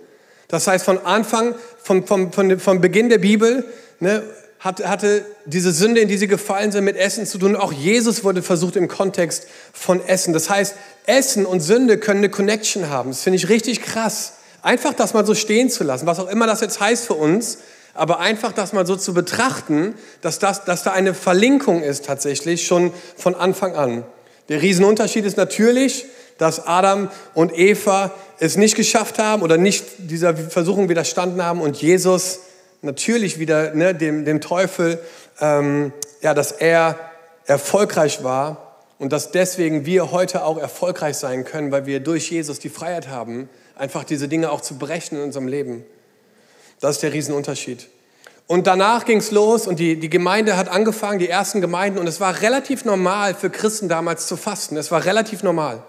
Das 0.48 0.66
heißt, 0.66 0.84
von 0.84 1.04
Anfang, 1.04 1.54
vom, 1.82 2.06
vom, 2.06 2.32
vom, 2.32 2.58
vom 2.58 2.80
Beginn 2.80 3.08
der 3.08 3.18
Bibel, 3.18 3.64
ne, 4.00 4.22
hatte, 4.60 4.88
hatte 4.88 5.24
diese 5.44 5.72
Sünde, 5.72 6.00
in 6.00 6.08
die 6.08 6.16
sie 6.16 6.28
gefallen 6.28 6.72
sind, 6.72 6.84
mit 6.84 6.96
Essen 6.96 7.26
zu 7.26 7.38
tun. 7.38 7.56
Auch 7.56 7.72
Jesus 7.72 8.24
wurde 8.24 8.42
versucht 8.42 8.76
im 8.76 8.88
Kontext 8.88 9.46
von 9.72 10.04
Essen. 10.06 10.32
Das 10.32 10.48
heißt, 10.48 10.74
Essen 11.06 11.46
und 11.46 11.60
Sünde 11.60 11.98
können 11.98 12.18
eine 12.18 12.30
Connection 12.30 12.88
haben. 12.88 13.10
Das 13.10 13.22
finde 13.22 13.36
ich 13.36 13.48
richtig 13.48 13.82
krass. 13.82 14.34
Einfach 14.62 14.94
das 14.94 15.14
mal 15.14 15.26
so 15.26 15.34
stehen 15.34 15.70
zu 15.70 15.84
lassen, 15.84 16.06
was 16.06 16.18
auch 16.18 16.28
immer 16.28 16.46
das 16.46 16.60
jetzt 16.60 16.80
heißt 16.80 17.06
für 17.06 17.14
uns, 17.14 17.58
aber 17.94 18.18
einfach 18.18 18.52
das 18.52 18.72
mal 18.72 18.86
so 18.86 18.96
zu 18.96 19.14
betrachten, 19.14 19.94
dass, 20.20 20.38
das, 20.38 20.64
dass 20.64 20.82
da 20.82 20.92
eine 20.92 21.14
Verlinkung 21.14 21.82
ist 21.82 22.04
tatsächlich 22.04 22.66
schon 22.66 22.92
von 23.16 23.34
Anfang 23.34 23.74
an. 23.76 24.04
Der 24.48 24.62
Riesenunterschied 24.62 25.24
ist 25.24 25.36
natürlich, 25.36 26.06
dass 26.38 26.66
Adam 26.66 27.10
und 27.34 27.56
Eva 27.56 28.12
es 28.38 28.56
nicht 28.56 28.76
geschafft 28.76 29.18
haben 29.18 29.42
oder 29.42 29.56
nicht 29.56 29.84
dieser 29.98 30.36
Versuchung 30.36 30.88
widerstanden 30.88 31.42
haben 31.42 31.60
und 31.60 31.80
Jesus 31.80 32.40
natürlich 32.82 33.38
wieder 33.38 33.74
ne, 33.74 33.94
dem, 33.94 34.24
dem 34.24 34.40
Teufel, 34.40 34.98
ähm, 35.40 35.92
ja, 36.20 36.34
dass 36.34 36.52
er 36.52 36.98
erfolgreich 37.46 38.22
war 38.22 38.76
und 38.98 39.12
dass 39.12 39.30
deswegen 39.30 39.86
wir 39.86 40.12
heute 40.12 40.44
auch 40.44 40.58
erfolgreich 40.58 41.16
sein 41.16 41.44
können, 41.44 41.70
weil 41.70 41.86
wir 41.86 42.00
durch 42.00 42.30
Jesus 42.30 42.58
die 42.58 42.68
Freiheit 42.68 43.08
haben, 43.08 43.48
einfach 43.76 44.04
diese 44.04 44.28
Dinge 44.28 44.50
auch 44.50 44.60
zu 44.60 44.78
brechen 44.78 45.16
in 45.16 45.24
unserem 45.24 45.48
Leben. 45.48 45.84
Das 46.80 46.96
ist 46.96 47.02
der 47.02 47.12
Riesenunterschied. 47.12 47.88
Und 48.46 48.66
danach 48.66 49.04
ging 49.04 49.18
es 49.18 49.32
los 49.32 49.66
und 49.66 49.80
die, 49.80 49.98
die 49.98 50.08
Gemeinde 50.08 50.56
hat 50.56 50.68
angefangen, 50.68 51.18
die 51.18 51.28
ersten 51.28 51.60
Gemeinden, 51.60 51.98
und 51.98 52.06
es 52.06 52.20
war 52.20 52.42
relativ 52.42 52.84
normal 52.84 53.34
für 53.34 53.50
Christen 53.50 53.88
damals 53.88 54.28
zu 54.28 54.36
fasten. 54.36 54.76
Es 54.76 54.90
war 54.92 55.04
relativ 55.04 55.42
normal. 55.42 55.82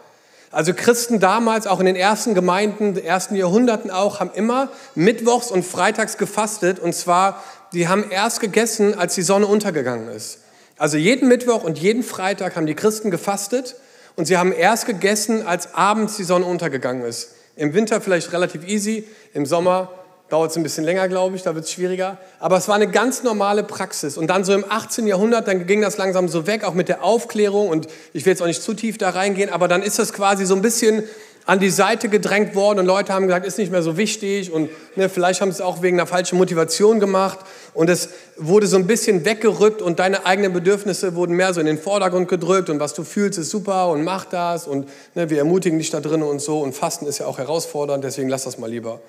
Also 0.51 0.73
Christen 0.73 1.19
damals, 1.19 1.67
auch 1.67 1.79
in 1.79 1.85
den 1.85 1.95
ersten 1.95 2.33
Gemeinden, 2.33 2.93
den 2.93 3.03
ersten 3.03 3.35
Jahrhunderten 3.35 3.91
auch, 3.91 4.19
haben 4.19 4.31
immer 4.33 4.69
mittwochs 4.95 5.51
und 5.51 5.65
freitags 5.65 6.17
gefastet. 6.17 6.79
Und 6.79 6.93
zwar, 6.93 7.43
die 7.73 7.87
haben 7.87 8.09
erst 8.09 8.39
gegessen, 8.39 8.97
als 8.97 9.15
die 9.15 9.23
Sonne 9.23 9.45
untergegangen 9.45 10.07
ist. 10.09 10.39
Also 10.77 10.97
jeden 10.97 11.27
Mittwoch 11.27 11.63
und 11.63 11.79
jeden 11.79 12.03
Freitag 12.03 12.55
haben 12.55 12.65
die 12.65 12.75
Christen 12.75 13.11
gefastet 13.11 13.75
und 14.15 14.25
sie 14.25 14.37
haben 14.37 14.53
erst 14.53 14.85
gegessen, 14.85 15.45
als 15.45 15.73
abends 15.73 16.17
die 16.17 16.23
Sonne 16.23 16.45
untergegangen 16.45 17.03
ist. 17.03 17.31
Im 17.55 17.73
Winter 17.73 17.99
vielleicht 17.99 18.31
relativ 18.31 18.67
easy, 18.67 19.07
im 19.33 19.45
Sommer 19.45 19.89
dauert 20.29 20.51
es 20.51 20.57
ein 20.57 20.63
bisschen 20.63 20.83
länger, 20.83 21.07
glaube 21.07 21.35
ich, 21.35 21.43
da 21.43 21.55
wird 21.55 21.65
es 21.65 21.71
schwieriger. 21.71 22.17
Aber 22.39 22.57
es 22.57 22.67
war 22.67 22.75
eine 22.75 22.89
ganz 22.89 23.23
normale 23.23 23.63
Praxis. 23.63 24.17
Und 24.17 24.27
dann 24.27 24.43
so 24.43 24.53
im 24.53 24.65
18. 24.67 25.07
Jahrhundert, 25.07 25.47
dann 25.47 25.65
ging 25.65 25.81
das 25.81 25.97
langsam 25.97 26.27
so 26.27 26.47
weg, 26.47 26.63
auch 26.63 26.73
mit 26.73 26.89
der 26.89 27.03
Aufklärung. 27.03 27.69
Und 27.69 27.87
ich 28.13 28.25
will 28.25 28.33
jetzt 28.33 28.41
auch 28.41 28.47
nicht 28.47 28.61
zu 28.61 28.73
tief 28.73 28.97
da 28.97 29.11
reingehen, 29.11 29.49
aber 29.49 29.67
dann 29.67 29.81
ist 29.81 29.99
das 29.99 30.13
quasi 30.13 30.45
so 30.45 30.55
ein 30.55 30.61
bisschen 30.61 31.03
an 31.47 31.61
die 31.61 31.69
Seite 31.69 32.09
gedrängt 32.09 32.55
worden 32.55 32.79
und 32.79 32.85
Leute 32.85 33.13
haben 33.13 33.25
gesagt, 33.25 33.45
ist 33.45 33.57
nicht 33.57 33.71
mehr 33.71 33.81
so 33.81 33.95
wichtig 33.95 34.51
und 34.51 34.69
ne, 34.97 35.07
vielleicht 35.07 35.39
haben 35.39 35.49
sie 35.49 35.55
es 35.55 35.61
auch 35.61 35.81
wegen 35.81 35.97
einer 35.97 36.05
falschen 36.05 36.37
Motivation 36.37 36.99
gemacht 36.99 37.39
und 37.73 37.89
es 37.89 38.09
wurde 38.35 38.67
so 38.67 38.75
ein 38.75 38.85
bisschen 38.85 39.23
weggerückt 39.23 39.81
und 39.81 39.99
deine 39.99 40.25
eigenen 40.25 40.51
Bedürfnisse 40.51 41.15
wurden 41.15 41.37
mehr 41.37 41.53
so 41.53 41.61
in 41.61 41.65
den 41.65 41.77
Vordergrund 41.77 42.27
gedrückt 42.27 42.69
und 42.69 42.81
was 42.81 42.93
du 42.93 43.05
fühlst 43.05 43.39
ist 43.39 43.49
super 43.49 43.87
und 43.87 44.03
mach 44.03 44.25
das 44.25 44.67
und 44.67 44.89
ne, 45.15 45.29
wir 45.29 45.37
ermutigen 45.37 45.79
dich 45.79 45.89
da 45.89 46.01
drin 46.01 46.21
und 46.21 46.41
so 46.41 46.59
und 46.59 46.75
Fasten 46.75 47.07
ist 47.07 47.19
ja 47.19 47.27
auch 47.27 47.37
herausfordernd, 47.37 48.03
deswegen 48.03 48.27
lass 48.27 48.43
das 48.43 48.57
mal 48.57 48.69
lieber. 48.69 48.99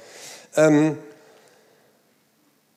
Ähm, 0.57 0.99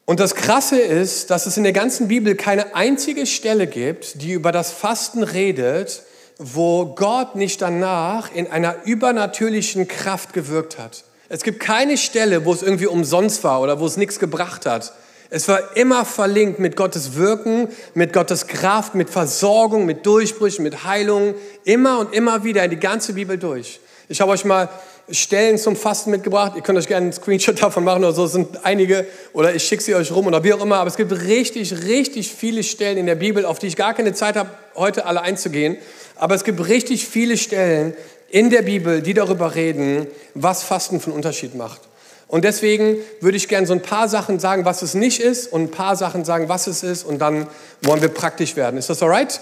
und 0.06 0.20
das 0.20 0.36
Krasse 0.36 0.80
ist, 0.80 1.30
dass 1.30 1.46
es 1.46 1.58
in 1.58 1.64
der 1.64 1.74
ganzen 1.74 2.08
Bibel 2.08 2.36
keine 2.36 2.76
einzige 2.76 3.26
Stelle 3.26 3.68
gibt, 3.68 4.22
die 4.22 4.34
über 4.34 4.52
das 4.52 4.72
Fasten 4.72 5.24
redet, 5.24 6.04
wo 6.38 6.88
Gott 6.96 7.36
nicht 7.36 7.62
danach 7.62 8.34
in 8.34 8.52
einer 8.52 8.76
übernatürlichen 8.84 9.88
Kraft 9.88 10.34
gewirkt 10.34 10.80
hat. 10.80 11.04
Es 11.30 11.44
gibt 11.44 11.62
keine 11.62 11.98
Stelle, 11.98 12.44
wo 12.44 12.52
es 12.52 12.62
irgendwie 12.62 12.88
umsonst 12.88 13.44
war 13.44 13.62
oder 13.62 13.80
wo 13.80 13.86
es 13.86 13.96
nichts 13.96 14.20
gebracht 14.20 14.66
hat. 14.66 14.92
Es 15.30 15.48
war 15.48 15.78
immer 15.78 16.04
verlinkt 16.04 16.60
mit 16.60 16.76
Gottes 16.76 17.16
Wirken, 17.16 17.70
mit 17.94 18.12
Gottes 18.12 18.48
Kraft, 18.48 18.96
mit 18.96 19.10
Versorgung, 19.10 19.86
mit 19.86 20.06
Durchbrüchen, 20.06 20.64
mit 20.64 20.84
Heilung. 20.84 21.36
Immer 21.64 22.00
und 22.00 22.14
immer 22.14 22.44
wieder 22.44 22.66
in 22.66 22.72
die 22.72 22.80
ganze 22.80 23.14
Bibel 23.14 23.38
durch. 23.38 23.80
Ich 24.12 24.20
habe 24.20 24.34
euch 24.34 24.44
mal 24.44 24.68
Stellen 25.10 25.58
zum 25.58 25.78
Fasten 25.78 26.12
mitgebracht. 26.12 26.52
Ihr 26.58 26.62
könnt 26.62 26.78
euch 26.78 26.88
gerne 26.90 27.06
einen 27.06 27.14
Screenshot 27.14 27.62
davon 27.62 27.86
machen 27.86 28.04
oder 28.04 28.12
so. 28.12 28.26
Es 28.26 28.34
sind 28.34 28.66
einige 28.66 29.08
oder 29.32 29.56
ich 29.56 29.64
schicke 29.64 29.82
sie 29.82 29.96
euch 29.96 30.12
rum 30.12 30.28
oder 30.28 30.44
wie 30.44 30.52
auch 30.52 30.62
immer. 30.62 30.80
Aber 30.80 30.90
es 30.90 30.98
gibt 30.98 31.14
richtig, 31.14 31.86
richtig 31.86 32.30
viele 32.30 32.62
Stellen 32.64 32.98
in 32.98 33.06
der 33.06 33.16
Bibel, 33.16 33.46
auf 33.46 33.58
die 33.60 33.68
ich 33.68 33.78
gar 33.78 33.94
keine 33.94 34.14
Zeit 34.14 34.36
habe, 34.36 34.50
heute 34.76 35.06
alle 35.06 35.22
einzugehen. 35.22 35.78
Aber 36.18 36.36
es 36.36 36.44
gibt 36.44 36.68
richtig 36.68 37.08
viele 37.08 37.38
Stellen 37.38 37.94
in 38.30 38.50
der 38.50 38.64
Bibel, 38.64 39.02
die 39.02 39.14
darüber 39.14 39.56
reden, 39.56 40.08
was 40.34 40.62
Fasten 40.64 41.00
für 41.00 41.08
einen 41.08 41.16
Unterschied 41.16 41.56
macht. 41.56 41.80
Und 42.28 42.44
deswegen 42.44 42.98
würde 43.22 43.38
ich 43.38 43.48
gerne 43.48 43.66
so 43.66 43.74
ein 43.74 43.82
paar 43.82 44.10
Sachen 44.10 44.42
sagen, 44.42 44.66
was 44.66 44.82
es 44.82 44.94
nicht 44.94 45.22
ist 45.22 45.54
und 45.54 45.62
ein 45.62 45.72
paar 45.72 45.96
Sachen 45.96 46.26
sagen, 46.26 46.50
was 46.50 46.68
es 46.68 46.84
ist 46.84 47.06
und 47.06 47.20
dann 47.20 47.48
wollen 47.82 48.02
wir 48.02 48.10
praktisch 48.10 48.58
werden. 48.58 48.78
Ist 48.78 48.90
das 48.90 49.02
alright? 49.02 49.40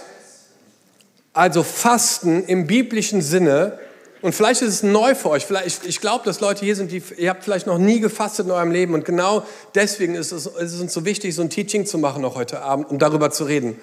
Also 1.34 1.64
Fasten 1.64 2.44
im 2.46 2.68
biblischen 2.68 3.24
Sinne 3.24 3.80
und 4.22 4.36
vielleicht 4.36 4.62
ist 4.62 4.74
es 4.74 4.84
neu 4.84 5.16
für 5.16 5.30
euch. 5.30 5.46
Vielleicht, 5.46 5.86
ich, 5.86 6.02
glaube, 6.02 6.26
dass 6.26 6.42
Leute 6.42 6.66
hier 6.66 6.76
sind, 6.76 6.92
die, 6.92 7.02
ihr 7.18 7.30
habt 7.30 7.44
vielleicht 7.44 7.68
noch 7.68 7.78
nie 7.78 8.02
gefastet 8.02 8.48
in 8.48 8.52
eurem 8.52 8.72
Leben. 8.72 8.94
Und 8.94 9.06
genau 9.06 9.46
deswegen 9.76 10.16
ist 10.16 10.34
es, 10.34 10.46
ist 10.46 10.74
es 10.74 10.82
uns 10.82 10.94
so 10.94 11.06
wichtig, 11.06 11.36
so 11.36 11.42
ein 11.42 11.50
Teaching 11.50 11.86
zu 11.86 11.98
machen 11.98 12.22
noch 12.22 12.36
heute 12.36 12.62
Abend, 12.62 12.90
um 12.90 13.00
darüber 13.00 13.32
zu 13.32 13.46
reden. 13.46 13.80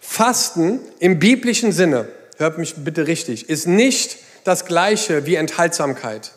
Fasten 0.00 0.80
im 0.98 1.18
biblischen 1.18 1.72
Sinne, 1.72 2.08
hört 2.36 2.58
mich 2.58 2.74
bitte 2.76 3.06
richtig, 3.06 3.48
ist 3.48 3.66
nicht 3.66 4.18
das 4.44 4.66
gleiche 4.66 5.26
wie 5.26 5.36
Enthaltsamkeit. 5.36 6.32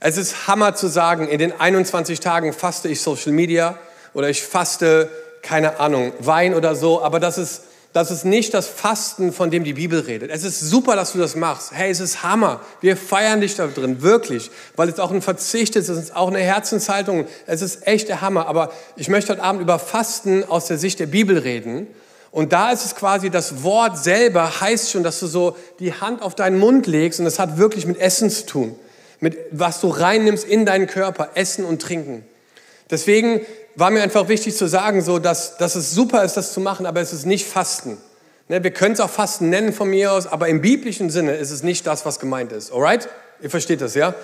Es 0.00 0.16
ist 0.16 0.46
Hammer 0.46 0.74
zu 0.74 0.86
sagen, 0.88 1.26
in 1.26 1.38
den 1.38 1.58
21 1.58 2.20
Tagen 2.20 2.52
faste 2.52 2.88
ich 2.88 3.00
Social 3.00 3.32
Media 3.32 3.78
oder 4.14 4.28
ich 4.28 4.42
faste, 4.42 5.10
keine 5.42 5.80
Ahnung, 5.80 6.12
Wein 6.20 6.54
oder 6.54 6.76
so, 6.76 7.02
aber 7.02 7.18
das 7.18 7.38
ist 7.38 7.62
das 7.92 8.10
ist 8.10 8.24
nicht 8.24 8.52
das 8.52 8.66
Fasten, 8.66 9.32
von 9.32 9.50
dem 9.50 9.64
die 9.64 9.72
Bibel 9.72 10.00
redet. 10.00 10.30
Es 10.30 10.44
ist 10.44 10.60
super, 10.60 10.94
dass 10.94 11.12
du 11.12 11.18
das 11.18 11.36
machst. 11.36 11.72
Hey, 11.72 11.90
es 11.90 12.00
ist 12.00 12.22
Hammer. 12.22 12.60
Wir 12.80 12.96
feiern 12.96 13.40
dich 13.40 13.56
da 13.56 13.66
drin, 13.66 14.02
wirklich. 14.02 14.50
Weil 14.76 14.88
es 14.88 15.00
auch 15.00 15.10
ein 15.10 15.22
Verzicht 15.22 15.74
ist, 15.74 15.88
es 15.88 15.98
ist 15.98 16.14
auch 16.14 16.28
eine 16.28 16.40
Herzenshaltung. 16.40 17.26
Es 17.46 17.62
ist 17.62 17.86
echt 17.86 18.08
der 18.08 18.20
Hammer. 18.20 18.46
Aber 18.46 18.72
ich 18.96 19.08
möchte 19.08 19.32
heute 19.32 19.42
Abend 19.42 19.62
über 19.62 19.78
Fasten 19.78 20.44
aus 20.44 20.66
der 20.66 20.76
Sicht 20.76 21.00
der 21.00 21.06
Bibel 21.06 21.38
reden. 21.38 21.86
Und 22.30 22.52
da 22.52 22.70
ist 22.72 22.84
es 22.84 22.94
quasi, 22.94 23.30
das 23.30 23.62
Wort 23.62 23.96
selber 23.96 24.60
heißt 24.60 24.90
schon, 24.90 25.02
dass 25.02 25.18
du 25.18 25.26
so 25.26 25.56
die 25.78 25.94
Hand 25.94 26.20
auf 26.20 26.34
deinen 26.34 26.58
Mund 26.58 26.86
legst 26.86 27.20
und 27.20 27.26
es 27.26 27.38
hat 27.38 27.56
wirklich 27.56 27.86
mit 27.86 27.98
Essen 27.98 28.28
zu 28.28 28.44
tun. 28.44 28.78
Mit 29.20 29.36
was 29.50 29.80
du 29.80 29.88
reinnimmst 29.88 30.44
in 30.44 30.66
deinen 30.66 30.86
Körper, 30.86 31.30
Essen 31.34 31.64
und 31.64 31.80
Trinken. 31.80 32.24
Deswegen 32.90 33.40
war 33.78 33.90
mir 33.90 34.02
einfach 34.02 34.28
wichtig 34.28 34.56
zu 34.56 34.66
sagen, 34.66 35.02
so, 35.02 35.20
dass, 35.20 35.56
dass 35.56 35.76
es 35.76 35.92
super 35.92 36.24
ist, 36.24 36.36
das 36.36 36.52
zu 36.52 36.60
machen, 36.60 36.84
aber 36.84 37.00
es 37.00 37.12
ist 37.12 37.26
nicht 37.26 37.46
Fasten. 37.46 37.96
Ne, 38.48 38.64
wir 38.64 38.72
können 38.72 38.94
es 38.94 39.00
auch 39.00 39.10
Fasten 39.10 39.50
nennen 39.50 39.72
von 39.72 39.88
mir 39.88 40.12
aus, 40.12 40.26
aber 40.26 40.48
im 40.48 40.60
biblischen 40.60 41.10
Sinne 41.10 41.36
ist 41.36 41.52
es 41.52 41.62
nicht 41.62 41.86
das, 41.86 42.04
was 42.04 42.18
gemeint 42.18 42.50
ist. 42.50 42.72
Alright? 42.72 43.08
Ihr 43.40 43.50
versteht 43.50 43.80
das, 43.80 43.94
ja? 43.94 44.14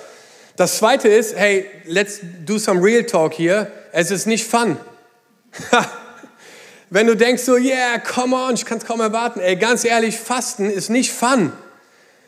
Das 0.57 0.79
zweite 0.79 1.09
ist, 1.09 1.37
hey, 1.37 1.67
let's 1.85 2.19
do 2.45 2.59
some 2.59 2.83
real 2.83 3.05
talk 3.05 3.35
hier. 3.35 3.71
Es 3.93 4.11
ist 4.11 4.27
nicht 4.27 4.45
fun. 4.45 4.77
Wenn 6.91 7.07
du 7.07 7.17
denkst 7.17 7.43
so, 7.43 7.57
yeah, 7.57 7.99
come 7.99 8.35
on, 8.35 8.55
ich 8.55 8.65
kann 8.65 8.79
es 8.79 8.85
kaum 8.85 9.01
erwarten. 9.01 9.41
Ey, 9.41 9.55
ganz 9.57 9.85
ehrlich, 9.85 10.19
Fasten 10.19 10.69
ist 10.69 10.91
nicht 10.91 11.13
fun. 11.13 11.53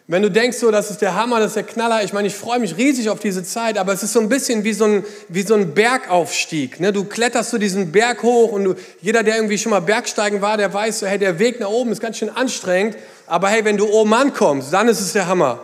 Wenn 0.09 0.23
du 0.23 0.31
denkst, 0.31 0.59
so, 0.59 0.71
das 0.71 0.93
ist 0.93 1.03
der 1.03 1.17
Hammer, 1.17 1.41
das 1.41 1.49
ist 1.49 1.57
der 1.57 1.63
Knaller, 1.65 2.05
ich 2.05 2.13
meine, 2.13 2.29
ich 2.29 2.35
freue 2.37 2.61
mich 2.61 2.77
riesig 2.77 3.11
auf 3.11 3.19
diese 3.19 3.43
Zeit, 3.43 3.77
aber 3.77 3.93
es 3.93 4.05
ist 4.05 4.13
so 4.13 4.21
ein 4.21 4.29
bisschen 4.29 4.63
wie 4.63 4.73
so 4.73 4.85
ein, 4.85 5.05
wie 5.29 5.43
so 5.43 5.55
ein 5.55 5.75
Bergaufstieg. 5.75 6.79
Ne? 6.79 6.93
Du 6.93 7.05
kletterst 7.05 7.51
so 7.51 7.59
diesen 7.59 7.91
Berg 7.91 8.23
hoch 8.23 8.53
und 8.53 8.65
du, 8.65 8.75
jeder, 9.01 9.25
der 9.25 9.35
irgendwie 9.35 9.59
schon 9.59 9.71
mal 9.71 9.81
Bergsteigen 9.81 10.41
war, 10.41 10.57
der 10.59 10.73
weiß, 10.73 11.01
so, 11.01 11.07
hey, 11.09 11.19
der 11.19 11.41
Weg 11.41 11.59
nach 11.59 11.71
oben 11.71 11.91
ist 11.91 12.01
ganz 12.01 12.19
schön 12.19 12.31
anstrengend, 12.31 12.97
aber 13.27 13.49
hey, 13.49 13.65
wenn 13.65 13.77
du 13.77 13.89
oben 13.89 14.15
ankommst, 14.15 14.73
dann 14.73 14.87
ist 14.87 15.01
es 15.01 15.13
der 15.13 15.27
Hammer. 15.27 15.59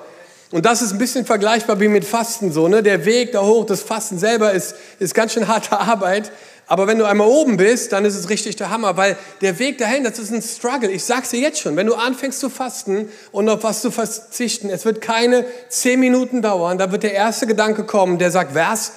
Und 0.50 0.66
das 0.66 0.82
ist 0.82 0.92
ein 0.92 0.98
bisschen 0.98 1.24
vergleichbar 1.24 1.78
wie 1.78 1.86
mit 1.86 2.04
Fasten 2.04 2.50
so. 2.50 2.66
Ne? 2.66 2.82
Der 2.82 3.04
Weg 3.04 3.30
da 3.32 3.42
hoch, 3.42 3.64
das 3.64 3.80
Fasten 3.80 4.18
selber 4.18 4.52
ist, 4.52 4.74
ist 4.98 5.14
ganz 5.14 5.34
schön 5.34 5.46
harte 5.46 5.78
Arbeit, 5.78 6.32
Aber 6.72 6.86
wenn 6.86 6.98
du 6.98 7.04
einmal 7.04 7.28
oben 7.28 7.58
bist, 7.58 7.92
dann 7.92 8.06
ist 8.06 8.14
es 8.14 8.30
richtig 8.30 8.56
der 8.56 8.70
Hammer, 8.70 8.96
weil 8.96 9.18
der 9.42 9.58
Weg 9.58 9.76
dahin, 9.76 10.04
das 10.04 10.18
ist 10.18 10.32
ein 10.32 10.40
Struggle. 10.40 10.90
Ich 10.90 11.04
sag's 11.04 11.28
dir 11.28 11.38
jetzt 11.38 11.60
schon, 11.60 11.76
wenn 11.76 11.86
du 11.86 11.92
anfängst 11.92 12.40
zu 12.40 12.48
fasten 12.48 13.10
und 13.30 13.46
auf 13.50 13.62
was 13.62 13.82
zu 13.82 13.90
verzichten, 13.90 14.70
es 14.70 14.86
wird 14.86 15.02
keine 15.02 15.44
zehn 15.68 16.00
Minuten 16.00 16.40
dauern, 16.40 16.78
da 16.78 16.90
wird 16.90 17.02
der 17.02 17.12
erste 17.12 17.46
Gedanke 17.46 17.84
kommen, 17.84 18.18
der 18.18 18.30
sagt, 18.30 18.54
was? 18.54 18.92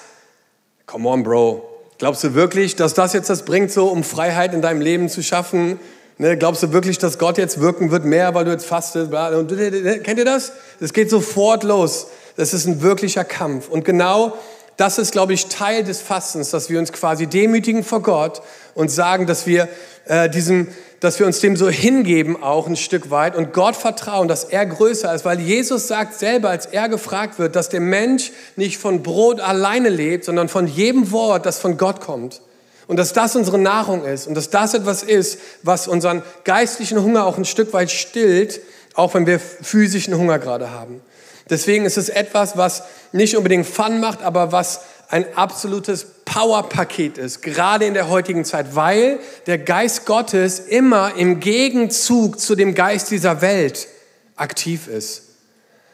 Come 0.85 1.09
on, 1.09 1.23
Bro. 1.23 1.69
Glaubst 1.97 2.23
du 2.23 2.33
wirklich, 2.33 2.77
dass 2.77 2.93
das 2.93 3.11
jetzt 3.11 3.29
das 3.29 3.43
bringt, 3.43 3.73
so 3.73 3.87
um 3.87 4.05
Freiheit 4.05 4.53
in 4.53 4.61
deinem 4.61 4.79
Leben 4.79 5.09
zu 5.09 5.21
schaffen? 5.21 5.77
Ne, 6.17 6.37
glaubst 6.37 6.63
du 6.63 6.71
wirklich, 6.71 6.97
dass 6.97 7.19
Gott 7.19 7.37
jetzt 7.37 7.59
wirken 7.59 7.91
wird 7.91 8.05
mehr, 8.05 8.33
weil 8.33 8.45
du 8.45 8.51
jetzt 8.51 8.65
fastest? 8.65 9.11
Kennt 9.11 10.17
ihr 10.17 10.23
das? 10.23 10.53
Es 10.79 10.93
geht 10.93 11.09
sofort 11.09 11.63
los. 11.63 12.07
Das 12.37 12.53
ist 12.53 12.67
ein 12.67 12.81
wirklicher 12.81 13.25
Kampf. 13.25 13.67
Und 13.67 13.83
genau 13.83 14.37
das 14.77 14.97
ist, 14.97 15.11
glaube 15.11 15.33
ich, 15.33 15.47
Teil 15.47 15.83
des 15.83 16.01
Fastens, 16.01 16.49
dass 16.49 16.69
wir 16.69 16.79
uns 16.79 16.91
quasi 16.91 17.27
demütigen 17.27 17.83
vor 17.83 18.01
Gott 18.01 18.41
und 18.73 18.91
sagen, 18.91 19.25
dass 19.25 19.47
wir 19.47 19.69
äh, 20.05 20.29
diesem, 20.29 20.67
dass 20.99 21.19
wir 21.19 21.25
uns 21.25 21.39
dem 21.39 21.55
so 21.55 21.69
hingeben 21.69 22.41
auch 22.41 22.67
ein 22.67 22.75
Stück 22.75 23.09
weit 23.09 23.35
und 23.35 23.53
Gott 23.53 23.75
vertrauen, 23.75 24.27
dass 24.27 24.43
er 24.43 24.65
größer 24.65 25.13
ist, 25.13 25.23
weil 25.23 25.39
Jesus 25.39 25.87
sagt 25.87 26.17
selber, 26.17 26.49
als 26.49 26.65
er 26.65 26.89
gefragt 26.89 27.39
wird, 27.39 27.55
dass 27.55 27.69
der 27.69 27.79
Mensch 27.79 28.31
nicht 28.55 28.77
von 28.77 29.01
Brot 29.01 29.39
alleine 29.39 29.89
lebt, 29.89 30.25
sondern 30.25 30.49
von 30.49 30.67
jedem 30.67 31.11
Wort, 31.11 31.45
das 31.45 31.59
von 31.59 31.77
Gott 31.77 32.01
kommt. 32.01 32.41
Und 32.87 32.97
dass 32.97 33.13
das 33.13 33.35
unsere 33.35 33.57
Nahrung 33.57 34.05
ist 34.05 34.27
und 34.27 34.35
dass 34.35 34.51
das 34.51 34.75
etwas 34.75 35.01
ist, 35.01 35.39
was 35.63 35.87
unseren 35.87 36.21
geistlichen 36.43 37.01
Hunger 37.01 37.25
auch 37.25 37.37
ein 37.37 37.45
Stück 37.45 37.73
weit 37.73 37.89
stillt, 37.89 38.61
auch 38.93 39.15
wenn 39.15 39.25
wir 39.25 39.39
physischen 39.39 40.15
Hunger 40.15 40.37
gerade 40.37 40.69
haben. 40.69 41.01
Deswegen 41.49 41.85
ist 41.85 41.97
es 41.97 42.09
etwas, 42.09 42.57
was 42.57 42.83
nicht 43.11 43.37
unbedingt 43.37 43.67
Fun 43.67 43.99
macht, 43.99 44.23
aber 44.23 44.51
was 44.51 44.81
ein 45.09 45.25
absolutes 45.35 46.05
Powerpaket 46.25 47.17
ist, 47.17 47.41
gerade 47.43 47.85
in 47.85 47.93
der 47.93 48.09
heutigen 48.09 48.43
Zeit, 48.43 48.75
weil 48.75 49.19
der 49.45 49.59
Geist 49.59 50.05
Gottes 50.05 50.59
immer 50.59 51.15
im 51.15 51.39
Gegenzug 51.39 52.39
zu 52.39 52.55
dem 52.55 52.73
Geist 52.73 53.11
dieser 53.11 53.41
Welt 53.41 53.87
aktiv 54.35 54.87
ist. 54.87 55.21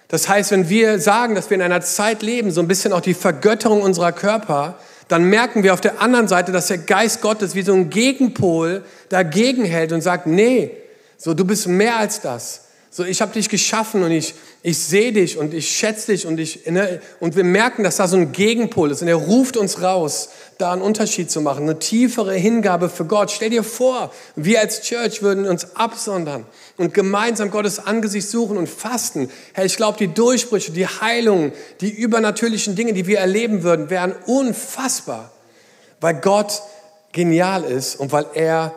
Das 0.08 0.28
heißt, 0.28 0.52
wenn 0.52 0.70
wir 0.70 1.00
sagen, 1.00 1.36
dass 1.36 1.50
wir 1.50 1.56
in 1.56 1.62
einer 1.62 1.82
Zeit 1.82 2.22
leben, 2.22 2.52
so 2.52 2.62
ein 2.62 2.68
bisschen 2.68 2.94
auch 2.94 3.02
die 3.02 3.14
Vergötterung 3.14 3.82
unserer 3.82 4.12
Körper, 4.12 4.78
dann 5.08 5.26
merken 5.26 5.64
wir 5.64 5.74
auf 5.74 5.82
der 5.82 6.02
anderen 6.02 6.28
Seite, 6.28 6.52
dass 6.52 6.68
der 6.68 6.78
Geist 6.80 7.22
Gottes 7.22 7.56
wie 7.56 7.62
so 7.62 7.74
ein 7.74 7.90
Gegenpol 7.90 8.84
dagegen 9.10 9.66
hält 9.66 9.92
und 9.92 10.02
sagt, 10.02 10.26
nee, 10.28 10.72
so 11.18 11.34
du 11.34 11.46
bist 11.46 11.68
mehr 11.68 11.98
als 11.98 12.22
das. 12.22 12.62
So, 12.94 13.06
ich 13.06 13.22
habe 13.22 13.32
dich 13.32 13.48
geschaffen 13.48 14.04
und 14.04 14.12
ich, 14.12 14.34
ich 14.64 14.78
sehe 14.78 15.14
dich 15.14 15.38
und 15.38 15.54
ich 15.54 15.70
schätze 15.70 16.12
dich 16.12 16.28
und 16.28 16.38
ich, 16.42 16.66
ne, 16.66 17.02
und 17.22 17.38
wir 17.38 17.46
merken, 17.46 17.86
dass 17.86 17.96
da 17.96 18.06
so 18.06 18.18
ein 18.18 18.34
Gegenpol 18.34 18.92
ist 18.92 19.02
und 19.02 19.08
er 19.08 19.16
ruft 19.16 19.56
uns 19.56 19.82
raus, 19.82 20.28
da 20.58 20.74
einen 20.74 20.82
Unterschied 20.82 21.32
zu 21.32 21.40
machen, 21.40 21.64
eine 21.64 21.80
tiefere 21.80 22.34
Hingabe 22.34 22.90
für 22.90 23.06
Gott. 23.06 23.32
Stell 23.32 23.50
dir 23.50 23.64
vor, 23.64 24.12
wir 24.36 24.60
als 24.60 24.82
Church 24.82 25.22
würden 25.22 25.48
uns 25.48 25.78
absondern 25.78 26.46
und 26.76 26.94
gemeinsam 26.94 27.50
Gottes 27.50 27.80
Angesicht 27.80 28.30
suchen 28.30 28.58
und 28.58 28.68
fasten. 28.68 29.30
Hey, 29.54 29.68
ich 29.68 29.78
glaube, 29.78 29.98
die 29.98 30.14
Durchbrüche, 30.14 30.74
die 30.74 30.86
Heilungen, 30.86 31.54
die 31.80 31.92
übernatürlichen 31.92 32.76
Dinge, 32.76 32.92
die 32.92 33.08
wir 33.08 33.20
erleben 33.20 33.64
würden, 33.64 33.90
wären 33.90 34.14
unfassbar, 34.26 35.32
weil 36.02 36.16
Gott 36.16 36.62
genial 37.14 37.64
ist 37.64 37.96
und 37.96 38.12
weil 38.12 38.26
er 38.34 38.74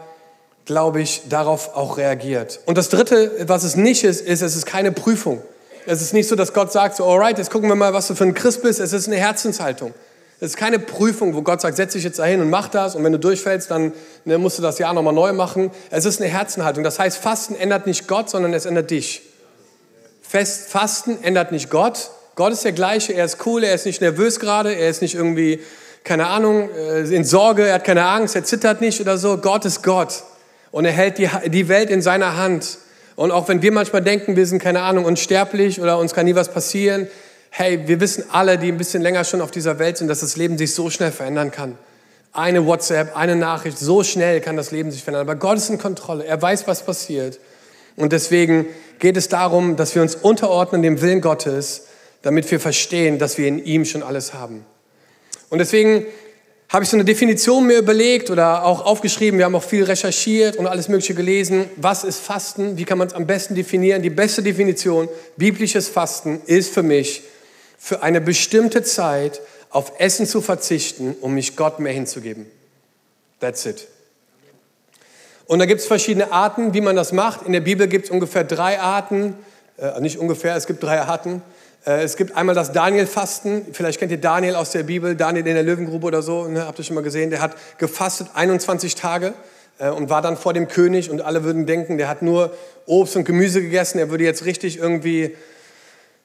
glaube 0.64 1.00
ich, 1.00 1.22
darauf 1.28 1.74
auch 1.74 1.98
reagiert. 1.98 2.60
Und 2.66 2.78
das 2.78 2.88
Dritte, 2.88 3.30
was 3.46 3.64
es 3.64 3.76
nicht 3.76 4.04
ist, 4.04 4.20
ist, 4.20 4.42
es 4.42 4.56
ist 4.56 4.66
keine 4.66 4.92
Prüfung. 4.92 5.42
Es 5.86 6.00
ist 6.00 6.14
nicht 6.14 6.28
so, 6.28 6.36
dass 6.36 6.54
Gott 6.54 6.72
sagt, 6.72 6.96
so, 6.96 7.04
alright, 7.04 7.36
jetzt 7.36 7.50
gucken 7.50 7.68
wir 7.68 7.74
mal, 7.74 7.92
was 7.92 8.06
du 8.08 8.14
für 8.14 8.24
ein 8.24 8.32
Christ 8.32 8.62
bist. 8.62 8.80
Es 8.80 8.92
ist 8.92 9.06
eine 9.06 9.16
Herzenshaltung. 9.16 9.92
Es 10.40 10.50
ist 10.50 10.56
keine 10.56 10.78
Prüfung, 10.78 11.34
wo 11.34 11.42
Gott 11.42 11.60
sagt, 11.60 11.76
setz 11.76 11.92
dich 11.92 12.04
jetzt 12.04 12.18
dahin 12.18 12.40
und 12.40 12.48
mach 12.48 12.68
das. 12.68 12.96
Und 12.96 13.04
wenn 13.04 13.12
du 13.12 13.18
durchfällst, 13.18 13.70
dann 13.70 13.92
ne, 14.24 14.38
musst 14.38 14.58
du 14.58 14.62
das 14.62 14.78
Jahr 14.78 14.94
nochmal 14.94 15.12
neu 15.12 15.32
machen. 15.32 15.70
Es 15.90 16.06
ist 16.06 16.20
eine 16.20 16.30
Herzenhaltung. 16.30 16.82
Das 16.82 16.98
heißt, 16.98 17.18
Fasten 17.18 17.54
ändert 17.54 17.86
nicht 17.86 18.08
Gott, 18.08 18.30
sondern 18.30 18.54
es 18.54 18.64
ändert 18.64 18.90
dich. 18.90 19.22
Fest, 20.22 20.70
Fasten 20.70 21.18
ändert 21.22 21.52
nicht 21.52 21.70
Gott. 21.70 22.10
Gott 22.34 22.52
ist 22.52 22.64
der 22.64 22.72
gleiche. 22.72 23.12
Er 23.12 23.26
ist 23.26 23.46
cool. 23.46 23.62
Er 23.62 23.74
ist 23.74 23.84
nicht 23.84 24.00
nervös 24.00 24.40
gerade. 24.40 24.74
Er 24.74 24.88
ist 24.88 25.02
nicht 25.02 25.14
irgendwie, 25.14 25.60
keine 26.02 26.26
Ahnung, 26.26 26.70
äh, 26.70 27.00
in 27.14 27.24
Sorge. 27.24 27.66
Er 27.66 27.74
hat 27.74 27.84
keine 27.84 28.06
Angst. 28.06 28.34
Er 28.34 28.44
zittert 28.44 28.80
nicht 28.80 29.00
oder 29.00 29.18
so. 29.18 29.36
Gott 29.36 29.66
ist 29.66 29.82
Gott 29.82 30.24
und 30.74 30.84
er 30.84 30.90
hält 30.90 31.18
die, 31.18 31.28
die 31.46 31.68
Welt 31.68 31.88
in 31.88 32.02
seiner 32.02 32.36
Hand. 32.36 32.78
Und 33.14 33.30
auch 33.30 33.46
wenn 33.46 33.62
wir 33.62 33.70
manchmal 33.70 34.02
denken, 34.02 34.34
wir 34.34 34.44
sind, 34.44 34.60
keine 34.60 34.82
Ahnung, 34.82 35.04
unsterblich 35.04 35.80
oder 35.80 36.00
uns 36.00 36.14
kann 36.14 36.26
nie 36.26 36.34
was 36.34 36.48
passieren, 36.48 37.06
hey, 37.50 37.86
wir 37.86 38.00
wissen 38.00 38.24
alle, 38.32 38.58
die 38.58 38.72
ein 38.72 38.76
bisschen 38.76 39.00
länger 39.00 39.22
schon 39.22 39.40
auf 39.40 39.52
dieser 39.52 39.78
Welt 39.78 39.98
sind, 39.98 40.08
dass 40.08 40.18
das 40.18 40.34
Leben 40.34 40.58
sich 40.58 40.74
so 40.74 40.90
schnell 40.90 41.12
verändern 41.12 41.52
kann. 41.52 41.78
Eine 42.32 42.66
WhatsApp, 42.66 43.16
eine 43.16 43.36
Nachricht, 43.36 43.78
so 43.78 44.02
schnell 44.02 44.40
kann 44.40 44.56
das 44.56 44.72
Leben 44.72 44.90
sich 44.90 45.04
verändern. 45.04 45.28
Aber 45.28 45.36
Gott 45.36 45.58
ist 45.58 45.70
in 45.70 45.78
Kontrolle, 45.78 46.24
er 46.24 46.42
weiß, 46.42 46.66
was 46.66 46.84
passiert. 46.84 47.38
Und 47.94 48.12
deswegen 48.12 48.66
geht 48.98 49.16
es 49.16 49.28
darum, 49.28 49.76
dass 49.76 49.94
wir 49.94 50.02
uns 50.02 50.16
unterordnen 50.16 50.82
dem 50.82 51.00
Willen 51.00 51.20
Gottes, 51.20 51.86
damit 52.22 52.50
wir 52.50 52.58
verstehen, 52.58 53.20
dass 53.20 53.38
wir 53.38 53.46
in 53.46 53.64
ihm 53.64 53.84
schon 53.84 54.02
alles 54.02 54.34
haben. 54.34 54.66
Und 55.50 55.60
deswegen 55.60 56.04
habe 56.74 56.82
ich 56.82 56.90
so 56.90 56.96
eine 56.96 57.04
Definition 57.04 57.68
mir 57.68 57.78
überlegt 57.78 58.30
oder 58.30 58.64
auch 58.64 58.84
aufgeschrieben. 58.84 59.38
Wir 59.38 59.44
haben 59.44 59.54
auch 59.54 59.62
viel 59.62 59.84
recherchiert 59.84 60.56
und 60.56 60.66
alles 60.66 60.88
Mögliche 60.88 61.14
gelesen. 61.14 61.70
Was 61.76 62.02
ist 62.02 62.18
Fasten? 62.18 62.76
Wie 62.76 62.84
kann 62.84 62.98
man 62.98 63.06
es 63.06 63.14
am 63.14 63.28
besten 63.28 63.54
definieren? 63.54 64.02
Die 64.02 64.10
beste 64.10 64.42
Definition, 64.42 65.08
biblisches 65.36 65.88
Fasten, 65.88 66.42
ist 66.46 66.74
für 66.74 66.82
mich, 66.82 67.22
für 67.78 68.02
eine 68.02 68.20
bestimmte 68.20 68.82
Zeit 68.82 69.40
auf 69.70 69.92
Essen 70.00 70.26
zu 70.26 70.40
verzichten, 70.40 71.14
um 71.20 71.34
mich 71.34 71.54
Gott 71.54 71.78
mehr 71.78 71.92
hinzugeben. 71.92 72.46
That's 73.38 73.64
it. 73.66 73.86
Und 75.46 75.60
da 75.60 75.66
gibt 75.66 75.80
es 75.80 75.86
verschiedene 75.86 76.32
Arten, 76.32 76.74
wie 76.74 76.80
man 76.80 76.96
das 76.96 77.12
macht. 77.12 77.46
In 77.46 77.52
der 77.52 77.60
Bibel 77.60 77.86
gibt 77.86 78.06
es 78.06 78.10
ungefähr 78.10 78.42
drei 78.42 78.80
Arten, 78.80 79.36
äh, 79.78 80.00
nicht 80.00 80.18
ungefähr, 80.18 80.56
es 80.56 80.66
gibt 80.66 80.82
drei 80.82 81.00
Arten. 81.00 81.40
Äh, 81.86 82.02
es 82.02 82.16
gibt 82.16 82.36
einmal 82.36 82.54
das 82.54 82.72
Daniel-Fasten. 82.72 83.66
Vielleicht 83.72 83.98
kennt 83.98 84.12
ihr 84.12 84.20
Daniel 84.20 84.56
aus 84.56 84.70
der 84.70 84.84
Bibel, 84.84 85.14
Daniel 85.14 85.46
in 85.46 85.54
der 85.54 85.62
Löwengrube 85.62 86.06
oder 86.06 86.22
so. 86.22 86.46
Ne? 86.46 86.66
Habt 86.66 86.78
ihr 86.78 86.84
schon 86.84 86.94
mal 86.94 87.02
gesehen? 87.02 87.30
Der 87.30 87.40
hat 87.40 87.56
gefastet 87.78 88.28
21 88.34 88.94
Tage 88.94 89.34
äh, 89.78 89.90
und 89.90 90.08
war 90.10 90.22
dann 90.22 90.36
vor 90.36 90.52
dem 90.52 90.68
König 90.68 91.10
und 91.10 91.20
alle 91.20 91.44
würden 91.44 91.66
denken, 91.66 91.98
der 91.98 92.08
hat 92.08 92.22
nur 92.22 92.54
Obst 92.86 93.16
und 93.16 93.24
Gemüse 93.24 93.60
gegessen. 93.60 93.98
Er 93.98 94.10
würde 94.10 94.24
jetzt 94.24 94.44
richtig 94.44 94.78
irgendwie, 94.78 95.36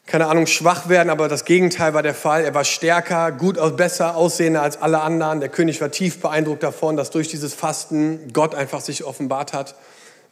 keine 0.06 0.28
Ahnung, 0.28 0.48
schwach 0.48 0.88
werden. 0.90 1.10
Aber 1.10 1.28
das 1.28 1.46
Gegenteil 1.46 1.94
war 1.94 2.04
der 2.04 2.14
Fall. 2.16 2.44
Er 2.44 2.54
war 2.54 2.64
stärker, 2.64 3.32
gut, 3.32 3.58
besser 3.76 4.16
aussehender 4.16 4.62
als 4.62 4.82
alle 4.82 5.02
anderen. 5.02 5.40
Der 5.40 5.50
König 5.50 5.82
war 5.82 5.92
tief 5.92 6.22
beeindruckt 6.22 6.64
davon, 6.64 6.96
dass 6.96 7.10
durch 7.10 7.28
dieses 7.28 7.54
Fasten 7.54 8.32
Gott 8.34 8.56
einfach 8.56 8.82
sich 8.82 9.04
offenbart 9.04 9.54
hat. 9.54 9.76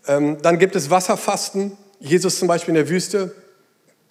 Ähm, 0.07 0.37
dann 0.41 0.57
gibt 0.57 0.75
es 0.75 0.89
Wasserfasten. 0.89 1.77
Jesus 1.99 2.37
zum 2.37 2.47
Beispiel 2.47 2.73
in 2.73 2.75
der 2.75 2.89
Wüste 2.89 3.33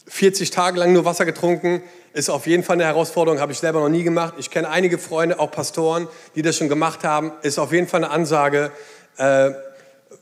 40 0.08 0.50
Tage 0.50 0.78
lang 0.78 0.92
nur 0.92 1.04
Wasser 1.04 1.24
getrunken, 1.24 1.82
ist 2.12 2.30
auf 2.30 2.46
jeden 2.46 2.62
Fall 2.62 2.74
eine 2.74 2.84
Herausforderung, 2.84 3.40
habe 3.40 3.52
ich 3.52 3.58
selber 3.58 3.80
noch 3.80 3.88
nie 3.88 4.02
gemacht. 4.02 4.34
Ich 4.38 4.50
kenne 4.50 4.70
einige 4.70 4.98
Freunde, 4.98 5.38
auch 5.38 5.50
Pastoren, 5.50 6.08
die 6.34 6.42
das 6.42 6.56
schon 6.56 6.68
gemacht 6.68 7.04
haben. 7.04 7.32
Ist 7.42 7.58
auf 7.58 7.72
jeden 7.72 7.88
Fall 7.88 8.04
eine 8.04 8.12
Ansage. 8.12 8.70
Äh, 9.18 9.50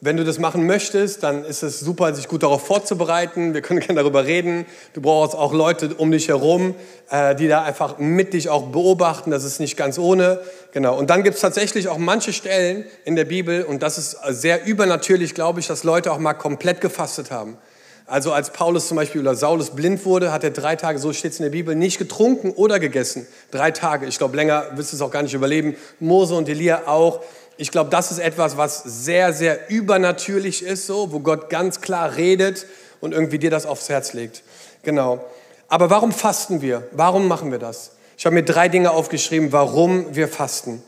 wenn 0.00 0.16
du 0.16 0.24
das 0.24 0.38
machen 0.38 0.66
möchtest, 0.66 1.22
dann 1.22 1.44
ist 1.44 1.62
es 1.62 1.80
super, 1.80 2.14
sich 2.14 2.28
gut 2.28 2.42
darauf 2.42 2.66
vorzubereiten. 2.66 3.54
Wir 3.54 3.62
können 3.62 3.80
gerne 3.86 4.00
darüber 4.00 4.24
reden. 4.24 4.66
Du 4.92 5.00
brauchst 5.00 5.34
auch 5.34 5.52
Leute 5.52 5.94
um 5.94 6.10
dich 6.10 6.28
herum, 6.28 6.74
äh, 7.10 7.34
die 7.34 7.48
da 7.48 7.62
einfach 7.62 7.98
mit 7.98 8.32
dich 8.32 8.48
auch 8.48 8.66
beobachten. 8.66 9.30
Das 9.30 9.44
ist 9.44 9.60
nicht 9.60 9.76
ganz 9.76 9.98
ohne. 9.98 10.40
Genau. 10.72 10.98
Und 10.98 11.10
dann 11.10 11.22
gibt 11.22 11.36
es 11.36 11.42
tatsächlich 11.42 11.88
auch 11.88 11.98
manche 11.98 12.32
Stellen 12.32 12.84
in 13.04 13.16
der 13.16 13.24
Bibel, 13.24 13.62
und 13.64 13.82
das 13.82 13.98
ist 13.98 14.16
sehr 14.30 14.66
übernatürlich, 14.66 15.34
glaube 15.34 15.60
ich, 15.60 15.66
dass 15.66 15.84
Leute 15.84 16.12
auch 16.12 16.18
mal 16.18 16.34
komplett 16.34 16.80
gefastet 16.80 17.30
haben. 17.30 17.56
Also 18.06 18.32
als 18.32 18.52
Paulus 18.52 18.88
zum 18.88 18.96
Beispiel 18.96 19.22
oder 19.22 19.34
Saulus 19.34 19.70
blind 19.70 20.04
wurde, 20.04 20.30
hat 20.30 20.44
er 20.44 20.50
drei 20.50 20.76
Tage, 20.76 20.98
so 20.98 21.12
steht 21.14 21.32
es 21.32 21.38
in 21.38 21.44
der 21.44 21.50
Bibel, 21.50 21.74
nicht 21.74 21.98
getrunken 21.98 22.50
oder 22.50 22.78
gegessen. 22.78 23.26
Drei 23.50 23.70
Tage. 23.70 24.06
Ich 24.06 24.18
glaube, 24.18 24.36
länger 24.36 24.66
wirst 24.74 24.92
du 24.92 24.96
es 24.96 25.02
auch 25.02 25.10
gar 25.10 25.22
nicht 25.22 25.32
überleben. 25.32 25.74
Mose 26.00 26.34
und 26.34 26.48
Elia 26.48 26.82
auch. 26.86 27.20
Ich 27.56 27.70
glaube, 27.70 27.88
das 27.88 28.10
ist 28.10 28.18
etwas, 28.18 28.56
was 28.56 28.82
sehr, 28.82 29.32
sehr 29.32 29.70
übernatürlich 29.70 30.62
ist, 30.62 30.86
so, 30.86 31.12
wo 31.12 31.20
Gott 31.20 31.48
ganz 31.48 31.80
klar 31.80 32.16
redet 32.16 32.66
und 33.00 33.12
irgendwie 33.12 33.38
dir 33.38 33.50
das 33.50 33.64
aufs 33.64 33.88
Herz 33.88 34.12
legt. 34.12 34.42
Genau. 34.82 35.24
Aber 35.68 35.88
warum 35.88 36.12
fasten 36.12 36.60
wir? 36.60 36.86
Warum 36.92 37.26
machen 37.26 37.52
wir 37.52 37.58
das? 37.58 37.92
Ich 38.18 38.26
habe 38.26 38.34
mir 38.34 38.44
drei 38.44 38.68
Dinge 38.68 38.90
aufgeschrieben, 38.90 39.50
warum 39.52 40.14
wir 40.14 40.28
fasten. 40.28 40.82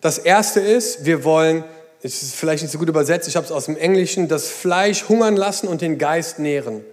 Das 0.00 0.18
erste 0.18 0.60
ist, 0.60 1.04
wir 1.04 1.22
wollen 1.22 1.64
es 2.06 2.22
ist 2.22 2.34
vielleicht 2.36 2.62
nicht 2.62 2.72
so 2.72 2.78
gut 2.78 2.88
übersetzt, 2.88 3.28
ich 3.28 3.36
habe 3.36 3.44
es 3.44 3.52
aus 3.52 3.66
dem 3.66 3.76
Englischen, 3.76 4.28
das 4.28 4.48
Fleisch 4.48 5.08
hungern 5.08 5.36
lassen 5.36 5.66
und 5.66 5.80
den 5.80 5.98
Geist 5.98 6.38
nähren. 6.38 6.84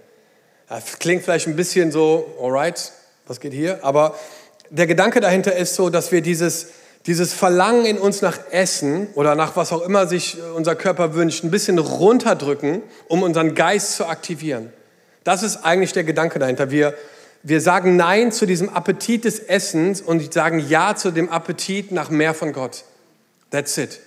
Das 0.68 0.98
klingt 0.98 1.22
vielleicht 1.22 1.46
ein 1.46 1.56
bisschen 1.56 1.92
so, 1.92 2.26
alright, 2.42 2.92
was 3.26 3.40
geht 3.40 3.52
hier? 3.52 3.84
Aber 3.84 4.16
der 4.70 4.86
Gedanke 4.86 5.20
dahinter 5.20 5.54
ist 5.54 5.76
so, 5.76 5.88
dass 5.88 6.10
wir 6.10 6.20
dieses, 6.20 6.68
dieses 7.06 7.32
Verlangen 7.32 7.84
in 7.84 7.98
uns 7.98 8.22
nach 8.22 8.38
Essen 8.50 9.08
oder 9.14 9.34
nach 9.34 9.56
was 9.56 9.72
auch 9.72 9.82
immer 9.82 10.06
sich 10.08 10.38
unser 10.56 10.74
Körper 10.74 11.14
wünscht, 11.14 11.44
ein 11.44 11.50
bisschen 11.50 11.78
runterdrücken, 11.78 12.82
um 13.08 13.22
unseren 13.22 13.54
Geist 13.54 13.96
zu 13.96 14.06
aktivieren. 14.06 14.72
Das 15.22 15.42
ist 15.42 15.58
eigentlich 15.58 15.92
der 15.92 16.04
Gedanke 16.04 16.38
dahinter. 16.38 16.70
Wir, 16.70 16.94
wir 17.42 17.60
sagen 17.60 17.96
Nein 17.96 18.32
zu 18.32 18.46
diesem 18.46 18.68
Appetit 18.68 19.24
des 19.24 19.38
Essens 19.38 20.00
und 20.00 20.32
sagen 20.34 20.64
Ja 20.68 20.96
zu 20.96 21.12
dem 21.12 21.28
Appetit 21.28 21.92
nach 21.92 22.10
mehr 22.10 22.34
von 22.34 22.52
Gott. 22.52 22.84
That's 23.50 23.78
it. 23.78 24.00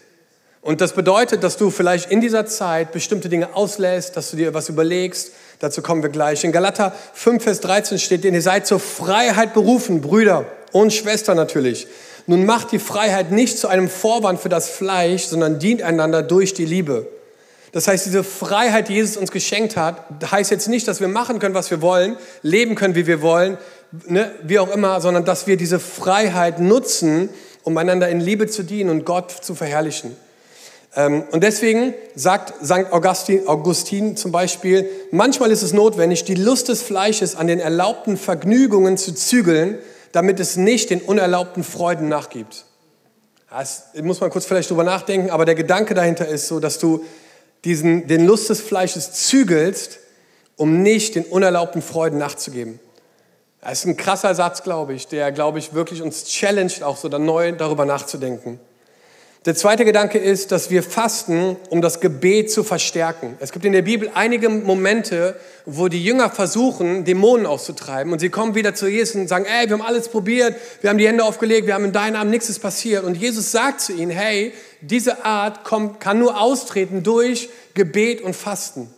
Und 0.67 0.81
das 0.81 0.91
bedeutet, 0.91 1.45
dass 1.45 1.55
du 1.55 1.71
vielleicht 1.71 2.11
in 2.11 2.19
dieser 2.19 2.45
Zeit 2.45 2.91
bestimmte 2.91 3.29
Dinge 3.29 3.55
auslässt, 3.55 4.17
dass 4.17 4.31
du 4.31 4.35
dir 4.35 4.53
was 4.53 4.67
überlegst. 4.67 5.31
Dazu 5.59 5.81
kommen 5.81 6.03
wir 6.03 6.09
gleich. 6.09 6.43
In 6.43 6.51
Galater 6.51 6.93
5, 7.13 7.41
Vers 7.41 7.61
13 7.61 7.99
steht, 7.99 8.25
denn 8.25 8.33
ihr 8.33 8.41
seid 8.41 8.67
zur 8.67 8.81
Freiheit 8.81 9.53
berufen, 9.53 10.01
Brüder 10.01 10.45
und 10.73 10.91
Schwestern 10.91 11.37
natürlich. 11.37 11.87
Nun 12.25 12.45
macht 12.45 12.73
die 12.73 12.79
Freiheit 12.79 13.31
nicht 13.31 13.57
zu 13.57 13.69
einem 13.69 13.87
Vorwand 13.87 14.41
für 14.41 14.49
das 14.49 14.67
Fleisch, 14.67 15.27
sondern 15.27 15.57
dient 15.57 15.83
einander 15.83 16.21
durch 16.21 16.53
die 16.53 16.65
Liebe. 16.65 17.07
Das 17.71 17.87
heißt, 17.87 18.05
diese 18.05 18.25
Freiheit, 18.25 18.89
die 18.89 18.95
Jesus 18.95 19.15
uns 19.15 19.31
geschenkt 19.31 19.77
hat, 19.77 20.03
heißt 20.29 20.51
jetzt 20.51 20.67
nicht, 20.67 20.85
dass 20.85 20.99
wir 20.99 21.07
machen 21.07 21.39
können, 21.39 21.55
was 21.55 21.71
wir 21.71 21.81
wollen, 21.81 22.17
leben 22.41 22.75
können, 22.75 22.95
wie 22.95 23.07
wir 23.07 23.21
wollen, 23.21 23.57
ne, 24.05 24.33
wie 24.43 24.59
auch 24.59 24.73
immer, 24.75 24.99
sondern 24.99 25.23
dass 25.23 25.47
wir 25.47 25.55
diese 25.55 25.79
Freiheit 25.79 26.59
nutzen, 26.59 27.29
um 27.63 27.77
einander 27.77 28.09
in 28.09 28.19
Liebe 28.19 28.47
zu 28.47 28.63
dienen 28.63 28.89
und 28.89 29.05
Gott 29.05 29.31
zu 29.31 29.55
verherrlichen. 29.55 30.26
Ähm, 30.97 31.23
und 31.31 31.43
deswegen 31.43 31.93
sagt 32.15 32.53
St. 32.65 32.91
Augustin, 32.91 33.47
Augustin 33.47 34.17
zum 34.17 34.31
Beispiel, 34.31 34.89
manchmal 35.11 35.51
ist 35.51 35.61
es 35.61 35.71
notwendig, 35.71 36.23
die 36.23 36.33
Lust 36.33 36.69
des 36.69 36.81
Fleisches 36.81 37.35
an 37.35 37.45
den 37.45 37.59
erlaubten 37.59 38.17
Vergnügungen 38.17 38.97
zu 38.97 39.13
zügeln, 39.13 39.77
damit 40.11 40.39
es 40.39 40.57
nicht 40.57 40.89
den 40.89 41.01
unerlaubten 41.01 41.63
Freuden 41.63 42.09
nachgibt. 42.09 42.65
Das 43.51 43.83
muss 44.01 44.19
man 44.19 44.31
kurz 44.31 44.45
vielleicht 44.45 44.71
drüber 44.71 44.83
nachdenken, 44.83 45.29
aber 45.29 45.45
der 45.45 45.55
Gedanke 45.55 45.93
dahinter 45.93 46.27
ist 46.27 46.47
so, 46.47 46.59
dass 46.59 46.79
du 46.79 47.05
diesen, 47.63 48.07
den 48.07 48.25
Lust 48.25 48.49
des 48.49 48.59
Fleisches 48.59 49.13
zügelst, 49.13 49.99
um 50.55 50.81
nicht 50.81 51.13
den 51.13 51.25
unerlaubten 51.25 51.83
Freuden 51.83 52.17
nachzugeben. 52.17 52.79
Das 53.61 53.79
ist 53.79 53.85
ein 53.85 53.97
krasser 53.97 54.33
Satz, 54.33 54.63
glaube 54.63 54.93
ich, 54.93 55.07
der, 55.07 55.31
glaube 55.31 55.59
ich, 55.59 55.73
wirklich 55.73 56.01
uns 56.01 56.25
challenged, 56.25 56.81
auch 56.81 56.97
so 56.97 57.07
dann 57.07 57.25
neu 57.25 57.51
darüber 57.51 57.85
nachzudenken. 57.85 58.59
Der 59.45 59.55
zweite 59.55 59.85
Gedanke 59.85 60.17
ist, 60.17 60.51
dass 60.51 60.71
wir 60.71 60.83
fasten, 60.83 61.55
um 61.69 61.81
das 61.81 62.01
Gebet 62.01 62.51
zu 62.51 62.63
verstärken. 62.63 63.37
Es 63.39 63.51
gibt 63.51 63.63
in 63.63 63.71
der 63.71 63.83
Bibel 63.83 64.09
einige 64.13 64.49
Momente, 64.49 65.39
wo 65.65 65.87
die 65.87 66.03
Jünger 66.03 66.29
versuchen, 66.29 67.05
Dämonen 67.05 67.45
auszutreiben. 67.45 68.11
Und 68.11 68.19
sie 68.19 68.29
kommen 68.29 68.55
wieder 68.55 68.73
zu 68.73 68.87
Jesus 68.87 69.15
und 69.15 69.27
sagen, 69.27 69.45
ey, 69.45 69.67
wir 69.67 69.73
haben 69.73 69.85
alles 69.85 70.09
probiert, 70.09 70.55
wir 70.81 70.89
haben 70.89 70.97
die 70.97 71.07
Hände 71.07 71.23
aufgelegt, 71.23 71.67
wir 71.67 71.75
haben 71.75 71.85
in 71.85 71.93
deinem 71.93 72.13
Namen 72.13 72.29
nichts 72.29 72.49
ist 72.49 72.59
passiert. 72.59 73.03
Und 73.03 73.15
Jesus 73.15 73.51
sagt 73.51 73.79
zu 73.81 73.93
ihnen, 73.93 74.11
hey, 74.11 74.53
diese 74.81 75.23
Art 75.23 75.63
kommt, 75.63 75.99
kann 75.99 76.19
nur 76.19 76.41
austreten 76.41 77.03
durch 77.03 77.49
Gebet 77.73 78.21
und 78.21 78.35
Fasten. 78.35 78.89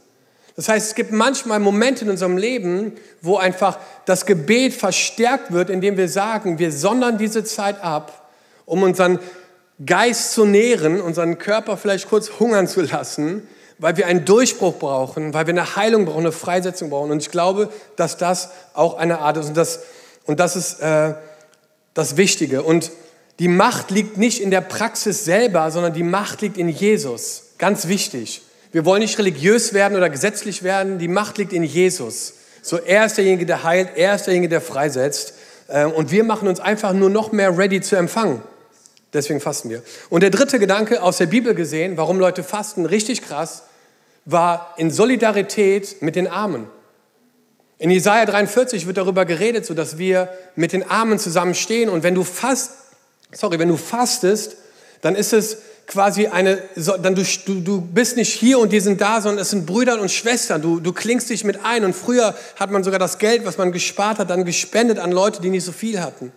Das 0.56 0.68
heißt, 0.68 0.88
es 0.88 0.96
gibt 0.96 1.12
manchmal 1.12 1.60
Momente 1.60 2.06
in 2.06 2.12
unserem 2.12 2.38
Leben, 2.38 2.94
wo 3.22 3.38
einfach 3.38 3.78
das 4.06 4.26
Gebet 4.26 4.74
verstärkt 4.74 5.54
wird, 5.54 5.70
indem 5.70 5.96
wir 5.96 6.10
sagen, 6.10 6.60
wir 6.60 6.72
sondern 6.72 7.18
diese 7.18 7.44
Zeit 7.44 7.82
ab, 7.84 8.30
um 8.66 8.84
unseren 8.84 9.20
Geist 9.86 10.34
zu 10.34 10.46
nähren, 10.46 11.00
unseren 11.00 11.38
Körper 11.38 11.78
vielleicht 11.78 12.10
kurz 12.10 12.32
hungern 12.40 12.68
zu 12.68 12.82
lassen, 12.82 13.48
weil 13.78 13.96
wir 13.96 14.08
einen 14.08 14.26
Durchbruch 14.26 14.78
brauchen, 14.78 15.34
weil 15.34 15.48
wir 15.48 15.54
eine 15.54 15.76
Heilung 15.78 16.06
brauchen, 16.06 16.20
eine 16.20 16.34
Freisetzung 16.34 16.90
brauchen. 16.90 17.12
Und 17.12 17.22
ich 17.22 17.32
glaube, 17.32 17.70
dass 17.96 18.18
das 18.18 18.50
auch 18.74 18.98
eine 18.98 19.20
Art 19.20 19.38
ist. 19.38 19.48
Und 19.48 19.58
das, 19.58 19.80
und 20.26 20.40
das 20.40 20.56
ist 20.58 20.82
äh, 20.82 21.14
das 21.94 22.18
Wichtige. 22.18 22.62
Und 22.64 22.92
die 23.40 23.48
Macht 23.48 23.90
liegt 23.90 24.18
nicht 24.18 24.42
in 24.42 24.52
der 24.52 24.62
Praxis 24.62 25.24
selber, 25.24 25.72
sondern 25.72 25.94
die 25.94 26.04
Macht 26.04 26.42
liegt 26.42 26.58
in 26.58 26.68
Jesus. 26.68 27.54
Ganz 27.58 27.88
wichtig. 27.88 28.42
Wir 28.74 28.84
wollen 28.84 29.02
nicht 29.02 29.18
religiös 29.18 29.74
werden 29.74 29.98
oder 29.98 30.10
gesetzlich 30.10 30.62
werden. 30.62 31.00
Die 31.00 31.08
Macht 31.08 31.38
liegt 31.38 31.54
in 31.54 31.64
Jesus. 31.64 32.34
So, 32.62 32.78
er 32.78 33.06
ist 33.06 33.18
derjenige, 33.18 33.46
der 33.46 33.64
heilt, 33.64 33.92
er 33.96 34.16
ist 34.16 34.26
derjenige, 34.26 34.50
der 34.50 34.62
freisetzt. 34.62 35.36
Äh, 35.70 35.86
und 35.86 36.12
wir 36.12 36.26
machen 36.26 36.50
uns 36.50 36.60
einfach 36.60 36.92
nur 36.92 37.10
noch 37.10 37.32
mehr 37.32 37.58
ready 37.58 37.80
zu 37.80 37.96
empfangen. 37.96 38.44
Deswegen 39.14 39.40
fasten 39.40 39.70
wir. 39.70 39.82
Und 40.10 40.22
der 40.22 40.30
dritte 40.30 40.60
Gedanke 40.60 41.02
aus 41.02 41.18
der 41.18 41.26
Bibel 41.26 41.56
gesehen, 41.56 41.98
warum 41.98 42.20
Leute 42.20 42.44
fasten, 42.44 42.86
richtig 42.86 43.24
krass, 43.24 43.64
war 44.26 44.76
in 44.78 44.92
Solidarität 44.92 46.02
mit 46.02 46.16
den 46.16 46.28
Armen. 46.28 46.68
In 47.80 47.90
Jesaja 47.90 48.26
43 48.26 48.86
wird 48.86 48.98
darüber 48.98 49.26
geredet, 49.26 49.66
so 49.66 49.74
dass 49.74 49.98
wir 49.98 50.30
mit 50.56 50.74
den 50.74 50.88
Armen 50.88 51.18
zusammenstehen. 51.18 51.90
Und 51.90 52.04
wenn 52.04 52.14
du 52.14 52.24
fast, 52.24 52.72
sorry, 53.32 53.58
wenn 53.58 53.70
du 53.70 53.78
fastest, 53.78 54.58
dann 55.02 55.16
ist 55.16 55.34
es 55.34 55.60
quasi 55.88 56.28
eine, 56.28 56.62
dann 57.02 57.16
du, 57.16 57.24
du, 57.62 57.82
bist 57.82 58.18
nicht 58.18 58.34
hier 58.34 58.60
und 58.60 58.72
die 58.74 58.82
sind 58.82 59.02
da, 59.02 59.22
sondern 59.22 59.42
es 59.42 59.50
sind 59.50 59.66
Brüder 59.66 60.00
und 60.00 60.12
Schwestern. 60.12 60.62
Du, 60.62 60.80
du 60.80 60.94
klingst 60.94 61.30
dich 61.30 61.44
mit 61.44 61.64
ein. 61.64 61.84
Und 61.84 61.96
früher 61.96 62.36
hat 62.58 62.70
man 62.70 62.84
sogar 62.84 63.00
das 63.00 63.18
Geld, 63.18 63.46
was 63.46 63.58
man 63.58 63.72
gespart 63.72 64.20
hat, 64.20 64.30
dann 64.30 64.46
gespendet 64.46 65.00
an 65.00 65.12
Leute, 65.12 65.42
die 65.42 65.50
nicht 65.50 65.64
so 65.64 65.72
viel 65.72 66.02
hatten. 66.02 66.32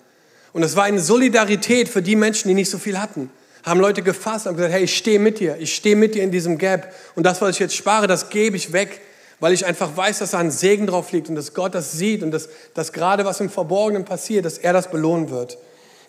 Und 0.52 0.62
es 0.62 0.76
war 0.76 0.84
eine 0.84 1.00
Solidarität 1.00 1.88
für 1.88 2.02
die 2.02 2.16
Menschen, 2.16 2.48
die 2.48 2.54
nicht 2.54 2.70
so 2.70 2.78
viel 2.78 2.98
hatten. 2.98 3.30
Haben 3.64 3.80
Leute 3.80 4.02
gefasst 4.02 4.46
und 4.46 4.56
gesagt, 4.56 4.74
hey, 4.74 4.84
ich 4.84 4.96
stehe 4.96 5.18
mit 5.18 5.38
dir, 5.38 5.56
ich 5.58 5.74
stehe 5.74 5.96
mit 5.96 6.14
dir 6.14 6.22
in 6.22 6.30
diesem 6.30 6.58
Gap. 6.58 6.92
Und 7.14 7.24
das, 7.24 7.40
was 7.40 7.50
ich 7.50 7.58
jetzt 7.58 7.76
spare, 7.76 8.06
das 8.06 8.28
gebe 8.28 8.56
ich 8.56 8.72
weg, 8.72 9.00
weil 9.40 9.52
ich 9.52 9.64
einfach 9.64 9.96
weiß, 9.96 10.18
dass 10.18 10.32
da 10.32 10.38
ein 10.38 10.50
Segen 10.50 10.86
drauf 10.86 11.12
liegt 11.12 11.28
und 11.28 11.36
dass 11.36 11.54
Gott 11.54 11.74
das 11.74 11.92
sieht 11.92 12.22
und 12.22 12.32
dass, 12.32 12.48
dass 12.74 12.92
gerade 12.92 13.24
was 13.24 13.40
im 13.40 13.50
Verborgenen 13.50 14.04
passiert, 14.04 14.44
dass 14.44 14.58
er 14.58 14.72
das 14.72 14.90
belohnen 14.90 15.30
wird. 15.30 15.58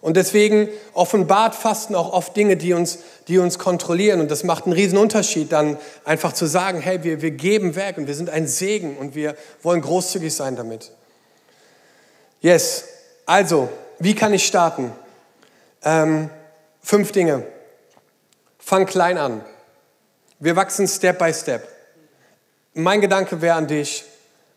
Und 0.02 0.18
deswegen 0.18 0.68
offenbart 0.94 1.56
Fasten 1.56 1.96
auch 1.96 2.12
oft 2.12 2.36
Dinge, 2.36 2.58
die 2.58 2.74
uns, 2.74 3.00
die 3.30 3.38
uns 3.38 3.58
kontrollieren. 3.58 4.20
Und 4.20 4.30
das 4.30 4.44
macht 4.44 4.66
einen 4.66 4.74
riesen 4.74 4.98
Unterschied, 4.98 5.54
dann 5.54 5.78
einfach 6.04 6.34
zu 6.34 6.46
sagen, 6.46 6.82
hey, 6.82 7.04
wir, 7.04 7.22
wir 7.22 7.32
geben 7.32 7.78
weg 7.78 7.98
und 7.98 8.08
wir 8.08 8.14
sind 8.14 8.30
ein 8.30 8.46
Segen 8.46 8.98
und 8.98 9.16
wir 9.16 9.38
wollen 9.62 9.80
großzügig 9.80 10.34
sein 10.34 10.58
damit. 10.58 10.92
Yes, 12.42 12.84
also 13.26 13.70
wie 14.04 14.16
kann 14.16 14.34
ich 14.34 14.46
starten? 14.46 14.92
Ähm, 15.82 16.30
fünf 16.82 17.14
Dinge. 17.14 17.44
Fang 18.60 18.86
klein 18.86 19.18
an. 19.18 19.46
Wir 20.40 20.58
wachsen 20.58 20.90
Step 20.90 21.20
by 21.20 21.34
Step. 21.34 21.66
Mein 22.74 23.00
Gedanke 23.00 23.42
wäre 23.42 23.56
an 23.56 23.68
dich, 23.68 24.04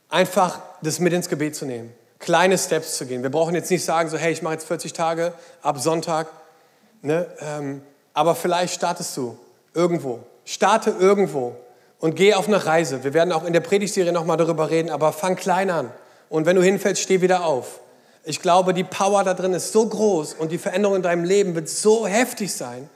einfach 0.09 0.61
das 0.83 0.99
mit 0.99 1.13
ins 1.13 1.29
Gebet 1.29 1.55
zu 1.55 1.65
nehmen. 1.65 1.93
Kleine 2.19 2.59
Steps 2.59 2.97
zu 2.97 3.07
gehen. 3.07 3.23
Wir 3.23 3.31
brauchen 3.31 3.55
jetzt 3.55 3.71
nicht 3.71 3.85
sagen, 3.85 4.09
so, 4.09 4.17
hey, 4.17 4.33
ich 4.33 4.43
mache 4.43 4.55
jetzt 4.55 4.67
40 4.67 4.93
Tage 4.93 5.33
ab 5.63 5.79
Sonntag. 5.79 6.27
Ne? 7.03 7.29
Ähm, 7.39 7.83
aber 8.15 8.35
vielleicht 8.35 8.75
startest 8.75 9.17
du 9.17 9.39
irgendwo. 9.75 10.21
Starte 10.45 10.91
irgendwo 10.91 11.55
und 12.01 12.17
geh 12.17 12.35
auf 12.35 12.49
eine 12.49 12.67
Reise. 12.67 13.05
Wir 13.05 13.15
werden 13.15 13.31
auch 13.31 13.45
in 13.45 13.53
der 13.53 13.61
Predigtserie 13.61 14.13
nochmal 14.13 14.39
darüber 14.39 14.71
reden, 14.71 14.91
aber 14.91 15.13
fang 15.13 15.37
klein 15.37 15.71
an. 15.71 15.93
Und 16.31 16.47
wenn 16.47 16.57
du 16.57 16.63
hinfällst, 16.63 17.01
steh 17.01 17.21
wieder 17.21 17.45
auf. 17.45 17.79
Ich 18.29 18.43
glaube, 18.43 18.75
die 18.75 18.83
Power 18.83 19.23
da 19.23 19.35
drin 19.35 19.53
ist 19.53 19.71
so 19.71 19.87
groß 19.87 20.35
und 20.35 20.51
die 20.51 20.59
Veränderung 20.59 20.97
in 20.97 21.03
deinem 21.03 21.23
Leben 21.23 21.55
wird 21.55 21.69
so 21.69 22.09
heftig 22.09 22.53
sein, 22.53 22.91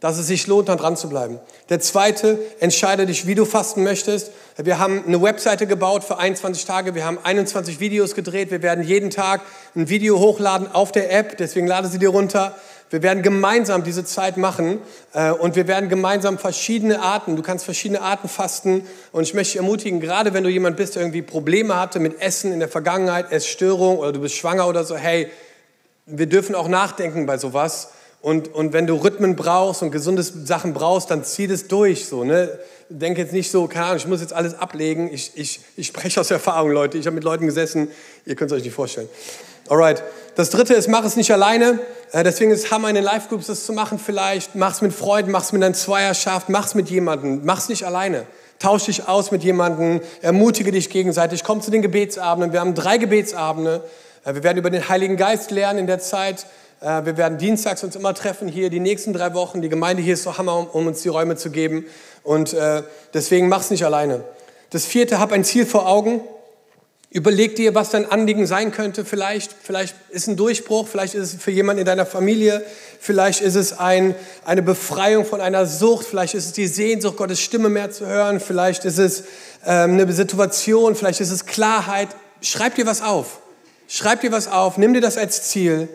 dass 0.00 0.16
es 0.16 0.26
sich 0.26 0.46
lohnt, 0.46 0.70
da 0.70 0.76
dran 0.76 0.96
zu 0.96 1.10
bleiben. 1.10 1.38
Der 1.68 1.80
zweite, 1.80 2.38
entscheide 2.60 3.04
dich, 3.04 3.26
wie 3.26 3.34
du 3.34 3.44
fasten 3.44 3.82
möchtest. 3.82 4.30
Wir 4.56 4.78
haben 4.78 5.04
eine 5.06 5.20
Webseite 5.20 5.66
gebaut 5.66 6.02
für 6.02 6.16
21 6.16 6.64
Tage. 6.64 6.94
Wir 6.94 7.04
haben 7.04 7.18
21 7.22 7.78
Videos 7.78 8.14
gedreht. 8.14 8.50
Wir 8.50 8.62
werden 8.62 8.82
jeden 8.82 9.10
Tag 9.10 9.42
ein 9.76 9.90
Video 9.90 10.18
hochladen 10.18 10.72
auf 10.72 10.92
der 10.92 11.12
App. 11.12 11.36
Deswegen 11.36 11.66
lade 11.66 11.88
sie 11.88 11.98
dir 11.98 12.08
runter. 12.08 12.56
Wir 12.90 13.02
werden 13.02 13.22
gemeinsam 13.22 13.82
diese 13.82 14.04
Zeit 14.04 14.36
machen 14.36 14.78
äh, 15.14 15.30
und 15.30 15.56
wir 15.56 15.66
werden 15.66 15.88
gemeinsam 15.88 16.38
verschiedene 16.38 17.00
Arten, 17.00 17.36
du 17.36 17.42
kannst 17.42 17.64
verschiedene 17.64 18.02
Arten 18.02 18.28
fasten 18.28 18.86
und 19.12 19.22
ich 19.22 19.34
möchte 19.34 19.52
dich 19.52 19.56
ermutigen, 19.56 20.00
gerade 20.00 20.32
wenn 20.34 20.44
du 20.44 20.50
jemand 20.50 20.76
bist, 20.76 20.94
der 20.94 21.02
irgendwie 21.02 21.22
Probleme 21.22 21.78
hatte 21.78 21.98
mit 21.98 22.20
Essen 22.20 22.52
in 22.52 22.60
der 22.60 22.68
Vergangenheit, 22.68 23.32
Essstörung 23.32 23.98
oder 23.98 24.12
du 24.12 24.20
bist 24.20 24.34
schwanger 24.36 24.68
oder 24.68 24.84
so, 24.84 24.96
hey, 24.96 25.28
wir 26.06 26.26
dürfen 26.26 26.54
auch 26.54 26.68
nachdenken 26.68 27.26
bei 27.26 27.38
sowas 27.38 27.88
und, 28.24 28.54
und 28.54 28.72
wenn 28.72 28.86
du 28.86 28.94
Rhythmen 28.94 29.36
brauchst 29.36 29.82
und 29.82 29.90
gesunde 29.90 30.22
Sachen 30.22 30.72
brauchst, 30.72 31.10
dann 31.10 31.24
zieh 31.24 31.46
das 31.46 31.68
durch. 31.68 32.06
So, 32.06 32.24
ne? 32.24 32.58
Denk 32.88 33.18
jetzt 33.18 33.34
nicht 33.34 33.50
so, 33.50 33.66
keine 33.66 33.84
Ahnung, 33.84 33.98
ich 33.98 34.06
muss 34.06 34.22
jetzt 34.22 34.32
alles 34.32 34.54
ablegen. 34.54 35.12
Ich, 35.12 35.32
ich, 35.34 35.60
ich 35.76 35.88
spreche 35.88 36.22
aus 36.22 36.30
Erfahrung, 36.30 36.70
Leute. 36.70 36.96
Ich 36.96 37.04
habe 37.04 37.16
mit 37.16 37.24
Leuten 37.24 37.44
gesessen, 37.44 37.88
ihr 38.24 38.34
könnt 38.34 38.50
es 38.50 38.56
euch 38.56 38.64
nicht 38.64 38.72
vorstellen. 38.72 39.10
Alright. 39.68 40.02
Das 40.34 40.50
dritte 40.50 40.74
ist, 40.74 40.88
mach 40.88 41.04
es 41.04 41.16
nicht 41.16 41.30
alleine. 41.30 41.78
Äh, 42.12 42.22
deswegen 42.22 42.50
ist 42.50 42.64
es 42.64 42.70
Hammer 42.70 42.88
in 42.90 42.96
den 42.96 43.04
Live-Groups 43.04 43.46
das 43.46 43.64
zu 43.64 43.72
machen 43.72 43.98
vielleicht. 43.98 44.54
Mach 44.54 44.74
es 44.74 44.82
mit 44.82 44.92
Freunden, 44.92 45.30
mach 45.30 45.42
es 45.42 45.52
mit 45.52 45.62
deiner 45.62 45.74
Zweierschaft, 45.74 46.48
mach 46.48 46.66
es 46.66 46.74
mit 46.74 46.90
jemandem. 46.90 47.40
Mach 47.44 47.58
es 47.58 47.68
nicht 47.68 47.86
alleine. 47.86 48.26
Tausch 48.58 48.84
dich 48.84 49.08
aus 49.08 49.30
mit 49.30 49.42
jemandem, 49.42 50.00
ermutige 50.20 50.70
dich 50.70 50.90
gegenseitig. 50.90 51.44
Komm 51.44 51.62
zu 51.62 51.70
den 51.70 51.82
Gebetsabenden. 51.82 52.52
Wir 52.52 52.60
haben 52.60 52.74
drei 52.74 52.98
Gebetsabende. 52.98 53.84
Äh, 54.24 54.34
wir 54.34 54.42
werden 54.42 54.58
über 54.58 54.70
den 54.70 54.86
Heiligen 54.88 55.16
Geist 55.16 55.50
lernen 55.50 55.78
in 55.78 55.86
der 55.86 55.98
Zeit. 55.98 56.44
Äh, 56.80 57.06
wir 57.06 57.16
werden 57.16 57.38
dienstags 57.38 57.82
uns 57.82 57.96
immer 57.96 58.12
treffen 58.12 58.48
hier, 58.48 58.68
die 58.68 58.80
nächsten 58.80 59.14
drei 59.14 59.32
Wochen. 59.32 59.62
Die 59.62 59.70
Gemeinde 59.70 60.02
hier 60.02 60.14
ist 60.14 60.24
so 60.24 60.36
Hammer, 60.36 60.74
um 60.74 60.86
uns 60.86 61.00
die 61.00 61.08
Räume 61.08 61.36
zu 61.36 61.50
geben. 61.50 61.86
Und 62.22 62.56
deswegen 63.12 63.48
mach 63.50 63.60
es 63.60 63.70
nicht 63.70 63.84
alleine. 63.84 64.24
Das 64.70 64.86
vierte, 64.86 65.18
hab 65.18 65.30
ein 65.30 65.44
Ziel 65.44 65.66
vor 65.66 65.86
Augen. 65.86 66.22
Überleg 67.14 67.54
dir, 67.54 67.76
was 67.76 67.90
dein 67.90 68.10
Anliegen 68.10 68.44
sein 68.44 68.72
könnte. 68.72 69.04
Vielleicht, 69.04 69.54
vielleicht 69.62 69.94
ist 70.10 70.26
ein 70.26 70.36
Durchbruch, 70.36 70.88
vielleicht 70.88 71.14
ist 71.14 71.34
es 71.34 71.40
für 71.40 71.52
jemanden 71.52 71.78
in 71.78 71.86
deiner 71.86 72.06
Familie, 72.06 72.66
vielleicht 72.98 73.40
ist 73.40 73.54
es 73.54 73.78
ein, 73.78 74.16
eine 74.44 74.62
Befreiung 74.62 75.24
von 75.24 75.40
einer 75.40 75.64
Sucht, 75.64 76.08
vielleicht 76.08 76.34
ist 76.34 76.46
es 76.46 76.52
die 76.54 76.66
Sehnsucht, 76.66 77.16
Gottes 77.16 77.38
Stimme 77.38 77.68
mehr 77.68 77.92
zu 77.92 78.04
hören, 78.04 78.40
vielleicht 78.40 78.84
ist 78.84 78.98
es 78.98 79.22
ähm, 79.64 79.92
eine 79.92 80.12
Situation, 80.12 80.96
vielleicht 80.96 81.20
ist 81.20 81.30
es 81.30 81.46
Klarheit. 81.46 82.08
Schreib 82.40 82.74
dir 82.74 82.84
was 82.84 83.00
auf. 83.00 83.38
Schreib 83.86 84.22
dir 84.22 84.32
was 84.32 84.48
auf, 84.48 84.76
nimm 84.76 84.92
dir 84.92 85.00
das 85.00 85.16
als 85.16 85.44
Ziel 85.44 85.88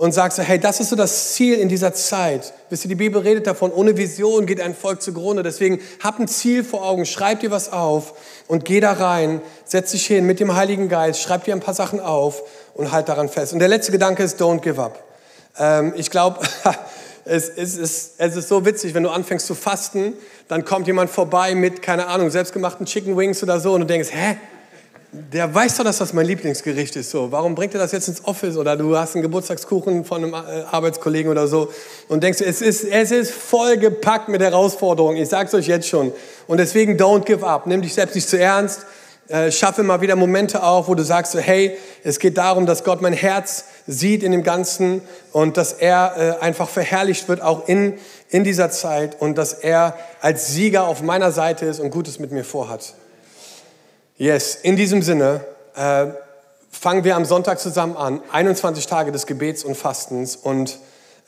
und 0.00 0.12
sagst, 0.12 0.38
hey, 0.38 0.58
das 0.58 0.80
ist 0.80 0.88
so 0.88 0.96
das 0.96 1.34
Ziel 1.34 1.58
in 1.58 1.68
dieser 1.68 1.92
Zeit. 1.92 2.54
Wisst 2.70 2.86
ihr, 2.86 2.88
die 2.88 2.94
Bibel 2.94 3.20
redet 3.20 3.46
davon, 3.46 3.70
ohne 3.70 3.98
Vision 3.98 4.46
geht 4.46 4.58
ein 4.58 4.74
Volk 4.74 5.02
zugrunde. 5.02 5.42
Deswegen 5.42 5.78
hab 6.02 6.18
ein 6.18 6.26
Ziel 6.26 6.64
vor 6.64 6.88
Augen, 6.88 7.04
schreib 7.04 7.40
dir 7.40 7.50
was 7.50 7.70
auf 7.70 8.14
und 8.48 8.64
geh 8.64 8.80
da 8.80 8.94
rein, 8.94 9.42
setz 9.66 9.90
dich 9.90 10.06
hin 10.06 10.24
mit 10.24 10.40
dem 10.40 10.56
Heiligen 10.56 10.88
Geist, 10.88 11.20
schreib 11.20 11.44
dir 11.44 11.54
ein 11.54 11.60
paar 11.60 11.74
Sachen 11.74 12.00
auf 12.00 12.42
und 12.72 12.92
halt 12.92 13.10
daran 13.10 13.28
fest. 13.28 13.52
Und 13.52 13.58
der 13.58 13.68
letzte 13.68 13.92
Gedanke 13.92 14.22
ist, 14.22 14.40
don't 14.40 14.60
give 14.60 14.82
up. 14.82 15.04
Ähm, 15.58 15.92
ich 15.94 16.10
glaube, 16.10 16.40
es, 17.26 17.50
es, 17.50 17.76
es, 17.76 18.12
es 18.16 18.36
ist 18.36 18.48
so 18.48 18.64
witzig, 18.64 18.94
wenn 18.94 19.02
du 19.02 19.10
anfängst 19.10 19.46
zu 19.46 19.54
fasten, 19.54 20.14
dann 20.48 20.64
kommt 20.64 20.86
jemand 20.86 21.10
vorbei 21.10 21.54
mit, 21.54 21.82
keine 21.82 22.06
Ahnung, 22.06 22.30
selbstgemachten 22.30 22.86
Chicken 22.86 23.18
Wings 23.18 23.42
oder 23.42 23.60
so 23.60 23.74
und 23.74 23.82
du 23.82 23.86
denkst, 23.86 24.08
hä? 24.12 24.38
Der 25.12 25.52
weiß 25.52 25.76
doch, 25.76 25.84
dass 25.84 25.98
das 25.98 26.12
mein 26.12 26.26
Lieblingsgericht 26.26 26.94
ist. 26.94 27.10
So, 27.10 27.32
warum 27.32 27.56
bringt 27.56 27.74
er 27.74 27.80
das 27.80 27.90
jetzt 27.90 28.06
ins 28.06 28.24
Office? 28.24 28.56
Oder 28.56 28.76
du 28.76 28.96
hast 28.96 29.14
einen 29.14 29.22
Geburtstagskuchen 29.22 30.04
von 30.04 30.22
einem 30.22 30.34
äh, 30.34 30.62
Arbeitskollegen 30.70 31.30
oder 31.30 31.48
so 31.48 31.72
und 32.08 32.22
denkst, 32.22 32.40
es 32.40 32.62
ist, 32.62 32.84
es 32.84 33.10
ist 33.10 33.32
voll 33.32 33.76
gepackt 33.76 34.28
mit 34.28 34.40
Herausforderungen. 34.40 35.16
Ich 35.16 35.28
sag's 35.28 35.52
euch 35.52 35.66
jetzt 35.66 35.88
schon. 35.88 36.12
Und 36.46 36.58
deswegen 36.58 36.96
don't 36.96 37.24
give 37.24 37.44
up. 37.44 37.66
Nimm 37.66 37.82
dich 37.82 37.94
selbst 37.94 38.14
nicht 38.14 38.28
zu 38.28 38.38
ernst. 38.38 38.86
Äh, 39.26 39.50
schaffe 39.50 39.82
mal 39.82 40.00
wieder 40.00 40.14
Momente 40.14 40.62
auf, 40.62 40.86
wo 40.86 40.94
du 40.94 41.04
sagst, 41.04 41.34
hey, 41.34 41.76
es 42.04 42.18
geht 42.20 42.38
darum, 42.38 42.66
dass 42.66 42.84
Gott 42.84 43.00
mein 43.00 43.12
Herz 43.12 43.64
sieht 43.88 44.22
in 44.22 44.30
dem 44.30 44.44
Ganzen 44.44 45.02
und 45.32 45.56
dass 45.56 45.72
er 45.72 46.38
äh, 46.40 46.44
einfach 46.44 46.68
verherrlicht 46.68 47.28
wird, 47.28 47.40
auch 47.40 47.66
in, 47.68 47.98
in 48.28 48.44
dieser 48.44 48.70
Zeit 48.70 49.20
und 49.20 49.38
dass 49.38 49.54
er 49.54 49.96
als 50.20 50.48
Sieger 50.48 50.86
auf 50.86 51.02
meiner 51.02 51.32
Seite 51.32 51.66
ist 51.66 51.80
und 51.80 51.90
Gutes 51.90 52.18
mit 52.20 52.30
mir 52.30 52.44
vorhat. 52.44 52.94
Yes, 54.20 54.54
in 54.54 54.76
diesem 54.76 55.00
Sinne 55.00 55.40
äh, 55.74 56.08
fangen 56.70 57.04
wir 57.04 57.16
am 57.16 57.24
Sonntag 57.24 57.58
zusammen 57.58 57.96
an, 57.96 58.20
21 58.30 58.86
Tage 58.86 59.12
des 59.12 59.24
Gebets 59.24 59.64
und 59.64 59.78
Fastens 59.78 60.36
und 60.36 60.78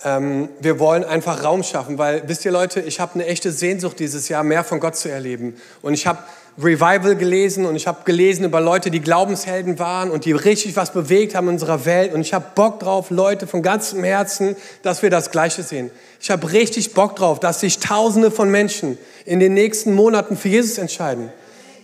ähm, 0.04 0.50
wir 0.60 0.78
wollen 0.78 1.02
einfach 1.02 1.42
Raum 1.42 1.62
schaffen, 1.62 1.96
weil 1.96 2.24
wisst 2.26 2.44
ihr 2.44 2.52
Leute, 2.52 2.80
ich 2.82 3.00
habe 3.00 3.14
eine 3.14 3.24
echte 3.24 3.50
Sehnsucht 3.50 3.98
dieses 3.98 4.28
Jahr, 4.28 4.42
mehr 4.42 4.62
von 4.62 4.78
Gott 4.78 4.94
zu 4.96 5.10
erleben 5.10 5.56
und 5.80 5.94
ich 5.94 6.06
habe 6.06 6.18
Revival 6.58 7.16
gelesen 7.16 7.64
und 7.64 7.76
ich 7.76 7.86
habe 7.86 8.00
gelesen 8.04 8.44
über 8.44 8.60
Leute, 8.60 8.90
die 8.90 9.00
Glaubenshelden 9.00 9.78
waren 9.78 10.10
und 10.10 10.26
die 10.26 10.32
richtig 10.32 10.76
was 10.76 10.92
bewegt 10.92 11.34
haben 11.34 11.48
in 11.48 11.54
unserer 11.54 11.86
Welt 11.86 12.12
und 12.12 12.20
ich 12.20 12.34
habe 12.34 12.44
Bock 12.54 12.78
drauf, 12.78 13.08
Leute 13.08 13.46
von 13.46 13.62
ganzem 13.62 14.04
Herzen, 14.04 14.54
dass 14.82 15.00
wir 15.00 15.08
das 15.08 15.30
Gleiche 15.30 15.62
sehen. 15.62 15.90
Ich 16.20 16.30
habe 16.30 16.52
richtig 16.52 16.92
Bock 16.92 17.16
drauf, 17.16 17.40
dass 17.40 17.60
sich 17.60 17.78
Tausende 17.78 18.30
von 18.30 18.50
Menschen 18.50 18.98
in 19.24 19.40
den 19.40 19.54
nächsten 19.54 19.94
Monaten 19.94 20.36
für 20.36 20.48
Jesus 20.48 20.76
entscheiden. 20.76 21.32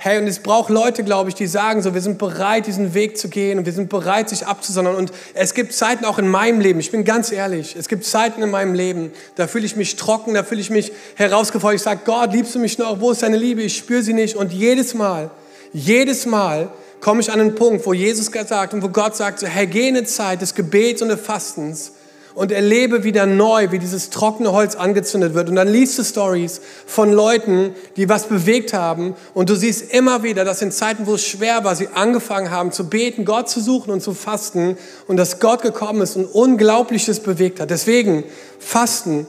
Hey, 0.01 0.19
und 0.19 0.29
es 0.29 0.39
braucht 0.39 0.71
Leute, 0.71 1.03
glaube 1.03 1.29
ich, 1.29 1.35
die 1.35 1.49
sagen 1.49 1.83
so, 1.83 1.93
wir 1.93 2.01
sind 2.01 2.19
bereit, 2.19 2.69
diesen 2.69 2.95
Weg 2.95 3.19
zu 3.19 3.29
gehen 3.29 3.59
und 3.59 3.67
wir 3.67 3.73
sind 3.73 3.89
bereit, 3.89 4.29
sich 4.29 4.47
abzusondern. 4.47 4.95
Und 4.95 5.11
es 5.35 5.55
gibt 5.55 5.73
Zeiten 5.73 6.05
auch 6.05 6.21
in 6.21 6.29
meinem 6.29 6.61
Leben, 6.61 6.79
ich 6.79 6.93
bin 6.93 7.05
ganz 7.05 7.33
ehrlich, 7.33 7.75
es 7.77 7.89
gibt 7.89 8.05
Zeiten 8.05 8.41
in 8.41 8.51
meinem 8.51 8.75
Leben, 8.75 9.11
da 9.35 9.49
fühle 9.49 9.67
ich 9.67 9.75
mich 9.75 9.97
trocken, 9.97 10.35
da 10.35 10.45
fühle 10.45 10.61
ich 10.61 10.71
mich 10.71 10.93
herausgefordert. 11.17 11.81
Ich 11.81 11.83
sage, 11.83 12.03
Gott, 12.05 12.33
liebst 12.33 12.55
du 12.55 12.61
mich 12.61 12.79
noch? 12.79 13.01
Wo 13.01 13.11
ist 13.11 13.25
deine 13.25 13.37
Liebe? 13.37 13.63
Ich 13.63 13.77
spüre 13.77 14.03
sie 14.03 14.13
nicht. 14.13 14.37
Und 14.37 14.53
jedes 14.53 14.95
Mal, 14.95 15.31
jedes 15.73 16.27
Mal 16.27 16.71
komme 17.01 17.21
ich 17.21 17.33
an 17.33 17.41
einen 17.41 17.57
Punkt, 17.57 17.85
wo 17.85 17.93
Jesus 17.93 18.31
sagt 18.47 18.75
und 18.75 18.83
wo 18.85 18.91
Gott 18.91 19.17
sagt, 19.17 19.41
so, 19.41 19.49
hey, 19.49 19.67
geh 19.67 19.89
in 19.89 19.97
eine 19.97 20.07
Zeit 20.07 20.43
des 20.43 20.55
Gebets 20.55 21.03
und 21.03 21.09
des 21.09 21.21
Fastens 21.21 21.93
und 22.35 22.53
erlebe 22.53 23.05
wieder 23.05 23.27
neu, 23.27 23.71
wie 23.71 23.79
dieses 23.79 24.11
trockene 24.11 24.53
Holz 24.53 24.75
angezündet 24.75 25.35
wird. 25.35 25.49
Und 25.49 25.57
dann 25.57 25.69
liest 25.69 25.99
du 25.99 26.05
Stories 26.05 26.61
von 26.87 27.13
Leuten, 27.13 27.75
die 27.97 28.09
was 28.09 28.27
bewegt 28.27 28.73
haben. 28.73 29.15
Und 29.35 29.51
du 29.51 29.57
siehst 29.57 29.93
immer 29.93 30.23
wieder, 30.23 30.45
dass 30.45 30.63
in 30.63 30.71
Zeiten, 30.71 31.07
wo 31.07 31.15
es 31.15 31.27
schwer 31.27 31.65
war, 31.65 31.75
sie 31.75 31.89
angefangen 31.89 32.51
haben 32.51 32.73
zu 32.73 32.89
beten, 32.89 33.25
Gott 33.25 33.49
zu 33.49 33.61
suchen 33.61 33.91
und 33.91 34.03
zu 34.03 34.15
fasten. 34.15 34.79
Und 35.07 35.17
dass 35.17 35.41
Gott 35.41 35.63
gekommen 35.63 36.03
ist 36.03 36.17
und 36.17 36.27
Unglaubliches 36.27 37.21
bewegt 37.21 37.61
hat. 37.61 37.71
Deswegen, 37.71 38.25
Fasten 38.59 39.27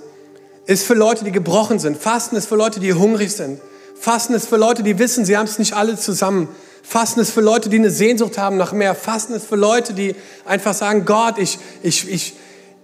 ist 0.65 0.85
für 0.85 0.93
Leute, 0.93 1.25
die 1.25 1.31
gebrochen 1.31 1.79
sind. 1.79 1.97
Fasten 1.97 2.35
ist 2.35 2.47
für 2.47 2.55
Leute, 2.55 2.79
die 2.79 2.93
hungrig 2.93 3.31
sind. 3.31 3.59
Fasten 3.99 4.33
ist 4.33 4.47
für 4.47 4.57
Leute, 4.57 4.83
die 4.83 4.97
wissen, 4.99 5.25
sie 5.25 5.35
haben 5.35 5.45
es 5.45 5.59
nicht 5.59 5.73
alle 5.73 5.97
zusammen. 5.97 6.47
Fasten 6.83 7.19
ist 7.19 7.31
für 7.31 7.41
Leute, 7.41 7.69
die 7.69 7.77
eine 7.77 7.91
Sehnsucht 7.91 8.37
haben 8.37 8.57
nach 8.57 8.71
mehr. 8.71 8.95
Fasten 8.95 9.33
ist 9.33 9.45
für 9.45 9.55
Leute, 9.55 9.93
die 9.93 10.15
einfach 10.45 10.73
sagen, 10.73 11.05
Gott, 11.05 11.37
ich, 11.37 11.59
ich, 11.83 12.09
ich, 12.09 12.33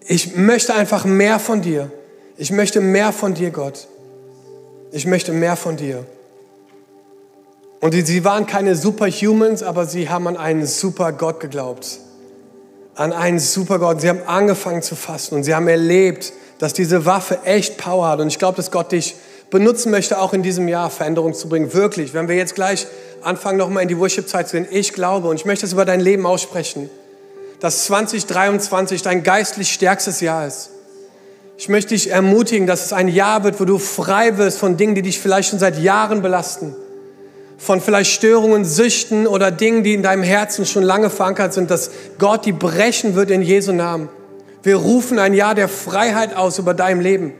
ich 0.07 0.35
möchte 0.35 0.73
einfach 0.73 1.05
mehr 1.05 1.39
von 1.39 1.61
dir. 1.61 1.91
Ich 2.37 2.51
möchte 2.51 2.81
mehr 2.81 3.11
von 3.11 3.33
dir, 3.33 3.49
Gott. 3.49 3.87
Ich 4.91 5.07
möchte 5.07 5.31
mehr 5.31 5.55
von 5.55 5.77
dir. 5.77 6.05
Und 7.81 7.93
sie 7.93 8.23
waren 8.23 8.45
keine 8.45 8.75
Superhumans, 8.75 9.63
aber 9.63 9.85
sie 9.85 10.09
haben 10.09 10.27
an 10.27 10.37
einen 10.37 10.65
super 10.65 11.11
Gott 11.11 11.39
geglaubt. 11.39 11.99
An 12.95 13.13
einen 13.13 13.39
super 13.39 13.79
Gott. 13.79 14.01
Sie 14.01 14.09
haben 14.09 14.21
angefangen 14.25 14.81
zu 14.81 14.95
fasten 14.95 15.35
und 15.35 15.43
sie 15.43 15.55
haben 15.55 15.67
erlebt, 15.67 16.33
dass 16.59 16.73
diese 16.73 17.05
Waffe 17.05 17.39
echt 17.43 17.77
Power 17.77 18.07
hat. 18.07 18.19
Und 18.19 18.27
ich 18.27 18.39
glaube, 18.39 18.57
dass 18.57 18.71
Gott 18.71 18.91
dich 18.91 19.15
benutzen 19.49 19.91
möchte, 19.91 20.19
auch 20.19 20.33
in 20.33 20.43
diesem 20.43 20.67
Jahr 20.67 20.89
Veränderung 20.89 21.33
zu 21.33 21.49
bringen. 21.49 21.73
Wirklich. 21.73 22.13
Wenn 22.13 22.27
wir 22.27 22.35
jetzt 22.35 22.55
gleich 22.55 22.87
anfangen, 23.21 23.57
nochmal 23.57 23.83
in 23.83 23.89
die 23.89 23.97
Worship-Zeit 23.97 24.49
zu 24.49 24.57
gehen, 24.57 24.67
ich 24.69 24.93
glaube 24.93 25.27
und 25.27 25.35
ich 25.35 25.45
möchte 25.45 25.65
es 25.65 25.73
über 25.73 25.85
dein 25.85 25.99
Leben 25.99 26.25
aussprechen 26.25 26.89
dass 27.65 27.85
2023 27.85 29.01
dein 29.01 29.23
geistlich 29.23 29.73
stärkstes 29.73 30.21
Jahr 30.21 30.45
ist. 30.45 30.69
Ich 31.57 31.67
möchte 31.67 31.95
dich 31.95 32.11
ermutigen, 32.11 32.67
dass 32.67 32.85
es 32.85 32.93
ein 32.93 33.07
Jahr 33.07 33.43
wird, 33.43 33.59
wo 33.59 33.65
du 33.65 33.79
frei 33.79 34.37
wirst 34.37 34.59
von 34.59 34.77
Dingen, 34.77 34.93
die 34.93 35.01
dich 35.01 35.19
vielleicht 35.19 35.49
schon 35.49 35.57
seit 35.57 35.79
Jahren 35.79 36.21
belasten. 36.21 36.75
Von 37.57 37.81
vielleicht 37.81 38.11
Störungen, 38.11 38.65
Süchten 38.65 39.25
oder 39.25 39.49
Dingen, 39.49 39.83
die 39.83 39.95
in 39.95 40.03
deinem 40.03 40.21
Herzen 40.21 40.67
schon 40.67 40.83
lange 40.83 41.09
verankert 41.09 41.55
sind, 41.55 41.71
dass 41.71 41.89
Gott 42.19 42.45
die 42.45 42.51
brechen 42.51 43.15
wird 43.15 43.31
in 43.31 43.41
Jesu 43.41 43.71
Namen. 43.71 44.09
Wir 44.61 44.75
rufen 44.75 45.17
ein 45.17 45.33
Jahr 45.33 45.55
der 45.55 45.67
Freiheit 45.67 46.35
aus 46.35 46.59
über 46.59 46.75
deinem 46.75 46.99
Leben. 46.99 47.33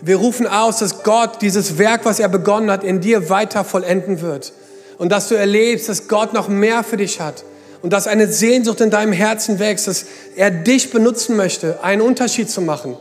Wir 0.00 0.18
rufen 0.18 0.46
aus, 0.46 0.78
dass 0.78 1.02
Gott 1.02 1.42
dieses 1.42 1.76
Werk, 1.76 2.04
was 2.04 2.20
er 2.20 2.28
begonnen 2.28 2.70
hat, 2.70 2.84
in 2.84 3.00
dir 3.00 3.28
weiter 3.30 3.64
vollenden 3.64 4.20
wird. 4.20 4.52
Und 4.96 5.10
dass 5.10 5.26
du 5.26 5.34
erlebst, 5.34 5.88
dass 5.88 6.06
Gott 6.06 6.34
noch 6.34 6.46
mehr 6.46 6.84
für 6.84 6.98
dich 6.98 7.20
hat 7.20 7.42
und 7.82 7.92
dass 7.92 8.06
eine 8.06 8.26
Sehnsucht 8.28 8.80
in 8.80 8.90
deinem 8.90 9.12
Herzen 9.12 9.58
wächst, 9.58 9.88
dass 9.88 10.06
er 10.36 10.50
dich 10.50 10.90
benutzen 10.90 11.36
möchte, 11.36 11.82
einen 11.82 12.02
Unterschied 12.02 12.50
zu 12.50 12.60
machen. 12.60 12.96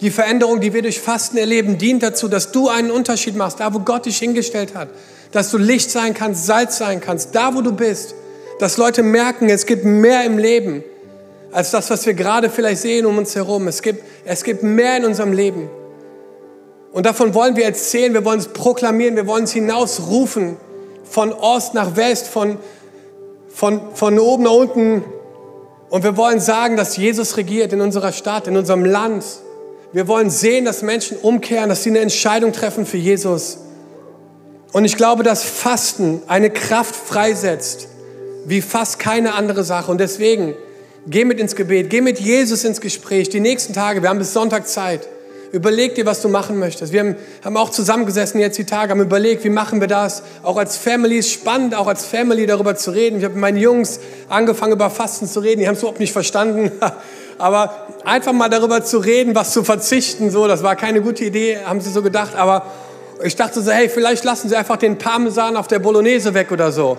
Die 0.00 0.10
Veränderung, 0.10 0.60
die 0.60 0.72
wir 0.72 0.82
durch 0.82 1.00
Fasten 1.00 1.36
erleben, 1.36 1.78
dient 1.78 2.02
dazu, 2.02 2.28
dass 2.28 2.52
du 2.52 2.68
einen 2.68 2.90
Unterschied 2.90 3.36
machst, 3.36 3.60
da 3.60 3.72
wo 3.74 3.80
Gott 3.80 4.06
dich 4.06 4.18
hingestellt 4.18 4.74
hat. 4.74 4.88
Dass 5.32 5.50
du 5.50 5.58
Licht 5.58 5.90
sein 5.90 6.14
kannst, 6.14 6.46
Salz 6.46 6.78
sein 6.78 7.00
kannst, 7.00 7.34
da 7.34 7.54
wo 7.54 7.60
du 7.60 7.72
bist. 7.72 8.14
Dass 8.58 8.78
Leute 8.78 9.02
merken, 9.02 9.48
es 9.48 9.66
gibt 9.66 9.84
mehr 9.84 10.24
im 10.24 10.38
Leben 10.38 10.82
als 11.52 11.70
das, 11.70 11.90
was 11.90 12.06
wir 12.06 12.14
gerade 12.14 12.48
vielleicht 12.48 12.82
sehen 12.82 13.06
um 13.06 13.18
uns 13.18 13.34
herum. 13.34 13.68
Es 13.68 13.82
gibt, 13.82 14.02
es 14.24 14.44
gibt 14.44 14.62
mehr 14.62 14.96
in 14.96 15.04
unserem 15.04 15.32
Leben. 15.32 15.68
Und 16.92 17.06
davon 17.06 17.34
wollen 17.34 17.56
wir 17.56 17.64
erzählen, 17.64 18.14
wir 18.14 18.24
wollen 18.24 18.40
es 18.40 18.48
proklamieren, 18.48 19.16
wir 19.16 19.26
wollen 19.26 19.44
es 19.44 19.52
hinausrufen, 19.52 20.56
von 21.04 21.32
Ost 21.32 21.74
nach 21.74 21.96
West, 21.96 22.28
von, 22.28 22.58
von, 23.52 23.80
von 23.94 24.18
oben 24.18 24.44
nach 24.44 24.52
unten. 24.52 25.04
Und 25.90 26.04
wir 26.04 26.16
wollen 26.16 26.40
sagen, 26.40 26.76
dass 26.76 26.96
Jesus 26.96 27.36
regiert 27.36 27.72
in 27.72 27.80
unserer 27.80 28.12
Stadt, 28.12 28.46
in 28.46 28.56
unserem 28.56 28.84
Land. 28.84 29.24
Wir 29.92 30.06
wollen 30.06 30.30
sehen, 30.30 30.64
dass 30.64 30.82
Menschen 30.82 31.16
umkehren, 31.16 31.68
dass 31.68 31.82
sie 31.82 31.90
eine 31.90 31.98
Entscheidung 31.98 32.52
treffen 32.52 32.86
für 32.86 32.96
Jesus. 32.96 33.58
Und 34.72 34.84
ich 34.84 34.96
glaube, 34.96 35.24
dass 35.24 35.42
Fasten 35.42 36.22
eine 36.28 36.50
Kraft 36.50 36.94
freisetzt, 36.94 37.88
wie 38.46 38.62
fast 38.62 39.00
keine 39.00 39.34
andere 39.34 39.64
Sache. 39.64 39.90
Und 39.90 39.98
deswegen, 39.98 40.54
geh 41.08 41.24
mit 41.24 41.40
ins 41.40 41.56
Gebet, 41.56 41.90
geh 41.90 42.00
mit 42.00 42.20
Jesus 42.20 42.64
ins 42.64 42.80
Gespräch. 42.80 43.28
Die 43.30 43.40
nächsten 43.40 43.72
Tage, 43.72 44.00
wir 44.02 44.08
haben 44.08 44.18
bis 44.18 44.32
Sonntag 44.32 44.68
Zeit. 44.68 45.08
Überleg 45.52 45.96
dir, 45.96 46.06
was 46.06 46.22
du 46.22 46.28
machen 46.28 46.60
möchtest. 46.60 46.92
Wir 46.92 47.16
haben 47.44 47.56
auch 47.56 47.70
zusammengesessen 47.70 48.38
jetzt 48.40 48.56
die 48.56 48.64
Tage, 48.64 48.92
haben 48.92 49.00
überlegt, 49.00 49.42
wie 49.42 49.50
machen 49.50 49.80
wir 49.80 49.88
das. 49.88 50.22
Auch 50.44 50.56
als 50.56 50.76
Family 50.76 51.18
ist 51.18 51.32
spannend, 51.32 51.74
auch 51.74 51.88
als 51.88 52.04
Family 52.04 52.46
darüber 52.46 52.76
zu 52.76 52.92
reden. 52.92 53.18
Ich 53.18 53.24
habe 53.24 53.34
mit 53.34 53.40
meinen 53.40 53.58
Jungs 53.58 53.98
angefangen, 54.28 54.72
über 54.72 54.90
Fasten 54.90 55.26
zu 55.26 55.40
reden. 55.40 55.60
Die 55.60 55.66
haben 55.66 55.74
es 55.74 55.80
überhaupt 55.80 55.98
nicht 55.98 56.12
verstanden. 56.12 56.70
Aber 57.38 57.88
einfach 58.04 58.32
mal 58.32 58.48
darüber 58.48 58.84
zu 58.84 58.98
reden, 58.98 59.34
was 59.34 59.52
zu 59.52 59.64
verzichten, 59.64 60.30
so, 60.30 60.46
das 60.46 60.62
war 60.62 60.76
keine 60.76 61.00
gute 61.00 61.24
Idee, 61.24 61.58
haben 61.64 61.80
sie 61.80 61.90
so 61.90 62.02
gedacht. 62.02 62.36
Aber 62.36 62.66
ich 63.24 63.34
dachte 63.34 63.60
so, 63.60 63.72
hey, 63.72 63.88
vielleicht 63.88 64.24
lassen 64.24 64.48
sie 64.48 64.56
einfach 64.56 64.76
den 64.76 64.98
Parmesan 64.98 65.56
auf 65.56 65.66
der 65.66 65.78
Bolognese 65.78 66.34
weg 66.34 66.52
oder 66.52 66.70
so. 66.70 66.98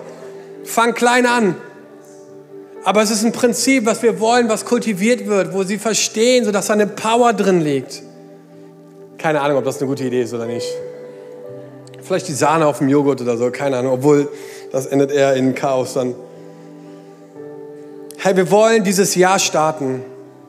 Fang 0.66 0.94
klein 0.94 1.26
an. 1.26 1.56
Aber 2.84 3.02
es 3.02 3.12
ist 3.12 3.24
ein 3.24 3.32
Prinzip, 3.32 3.86
was 3.86 4.02
wir 4.02 4.20
wollen, 4.20 4.50
was 4.50 4.66
kultiviert 4.66 5.28
wird, 5.28 5.54
wo 5.54 5.64
sie 5.64 5.78
verstehen, 5.78 6.44
sodass 6.44 6.68
da 6.68 6.74
eine 6.74 6.88
Power 6.88 7.34
drin 7.34 7.62
liegt. 7.62 8.02
Keine 9.22 9.40
Ahnung, 9.40 9.58
ob 9.58 9.66
das 9.66 9.78
eine 9.78 9.88
gute 9.88 10.04
Idee 10.04 10.24
ist 10.24 10.34
oder 10.34 10.48
nicht. 10.48 10.66
Vielleicht 12.02 12.28
die 12.28 12.34
Sahne 12.34 12.66
auf 12.66 12.80
dem 12.80 12.90
Joghurt 12.90 13.22
oder 13.22 13.38
so, 13.38 13.52
keine 13.52 13.78
Ahnung, 13.78 13.94
obwohl 13.94 14.28
das 14.72 14.88
endet 14.88 15.12
eher 15.12 15.36
in 15.36 15.54
Chaos 15.54 15.94
dann. 15.94 16.16
Hey, 18.18 18.36
wir 18.36 18.50
wollen 18.50 18.84
dieses 18.84 19.14
Jahr 19.14 19.38
starten, 19.38 20.02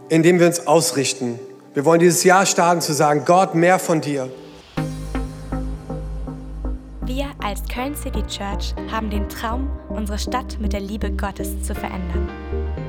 indem 0.09 0.41
wir 0.41 0.47
uns 0.47 0.67
ausrichten. 0.67 1.39
Wir 1.75 1.85
wollen 1.85 2.01
dieses 2.01 2.25
Jahr 2.25 2.47
starten 2.47 2.81
zu 2.81 2.95
sagen, 2.95 3.25
Gott, 3.27 3.55
mehr 3.55 3.79
von 3.79 4.01
dir. 4.01 4.31
Wir 7.03 7.27
als 7.45 7.63
Köln 7.69 7.95
City 7.95 8.23
Church 8.23 8.75
haben 8.91 9.11
den 9.11 9.29
Traum, 9.29 9.71
unsere 9.91 10.19
Stadt 10.19 10.57
mit 10.61 10.73
der 10.73 10.81
Liebe 10.81 11.11
Gottes 11.11 11.63
zu 11.63 11.75
verändern. 11.75 12.27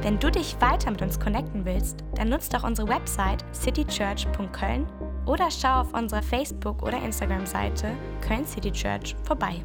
Wenn 0.02 0.18
du 0.18 0.32
dich 0.32 0.56
weiter 0.62 0.92
mit 0.92 1.02
uns 1.02 1.20
connecten 1.20 1.66
willst, 1.66 1.98
dann 2.16 2.30
nutzt 2.30 2.54
doch 2.54 2.64
unsere 2.64 2.88
Website 2.88 3.44
citychurch.köln 3.54 4.88
oder 5.26 5.50
schau 5.50 5.82
auf 5.82 5.94
unserer 5.94 6.22
Facebook- 6.22 6.84
oder 6.84 7.02
Instagram-Seite 7.04 7.92
Köln 8.22 8.46
City 8.46 8.72
Church 8.72 9.16
vorbei. 9.24 9.62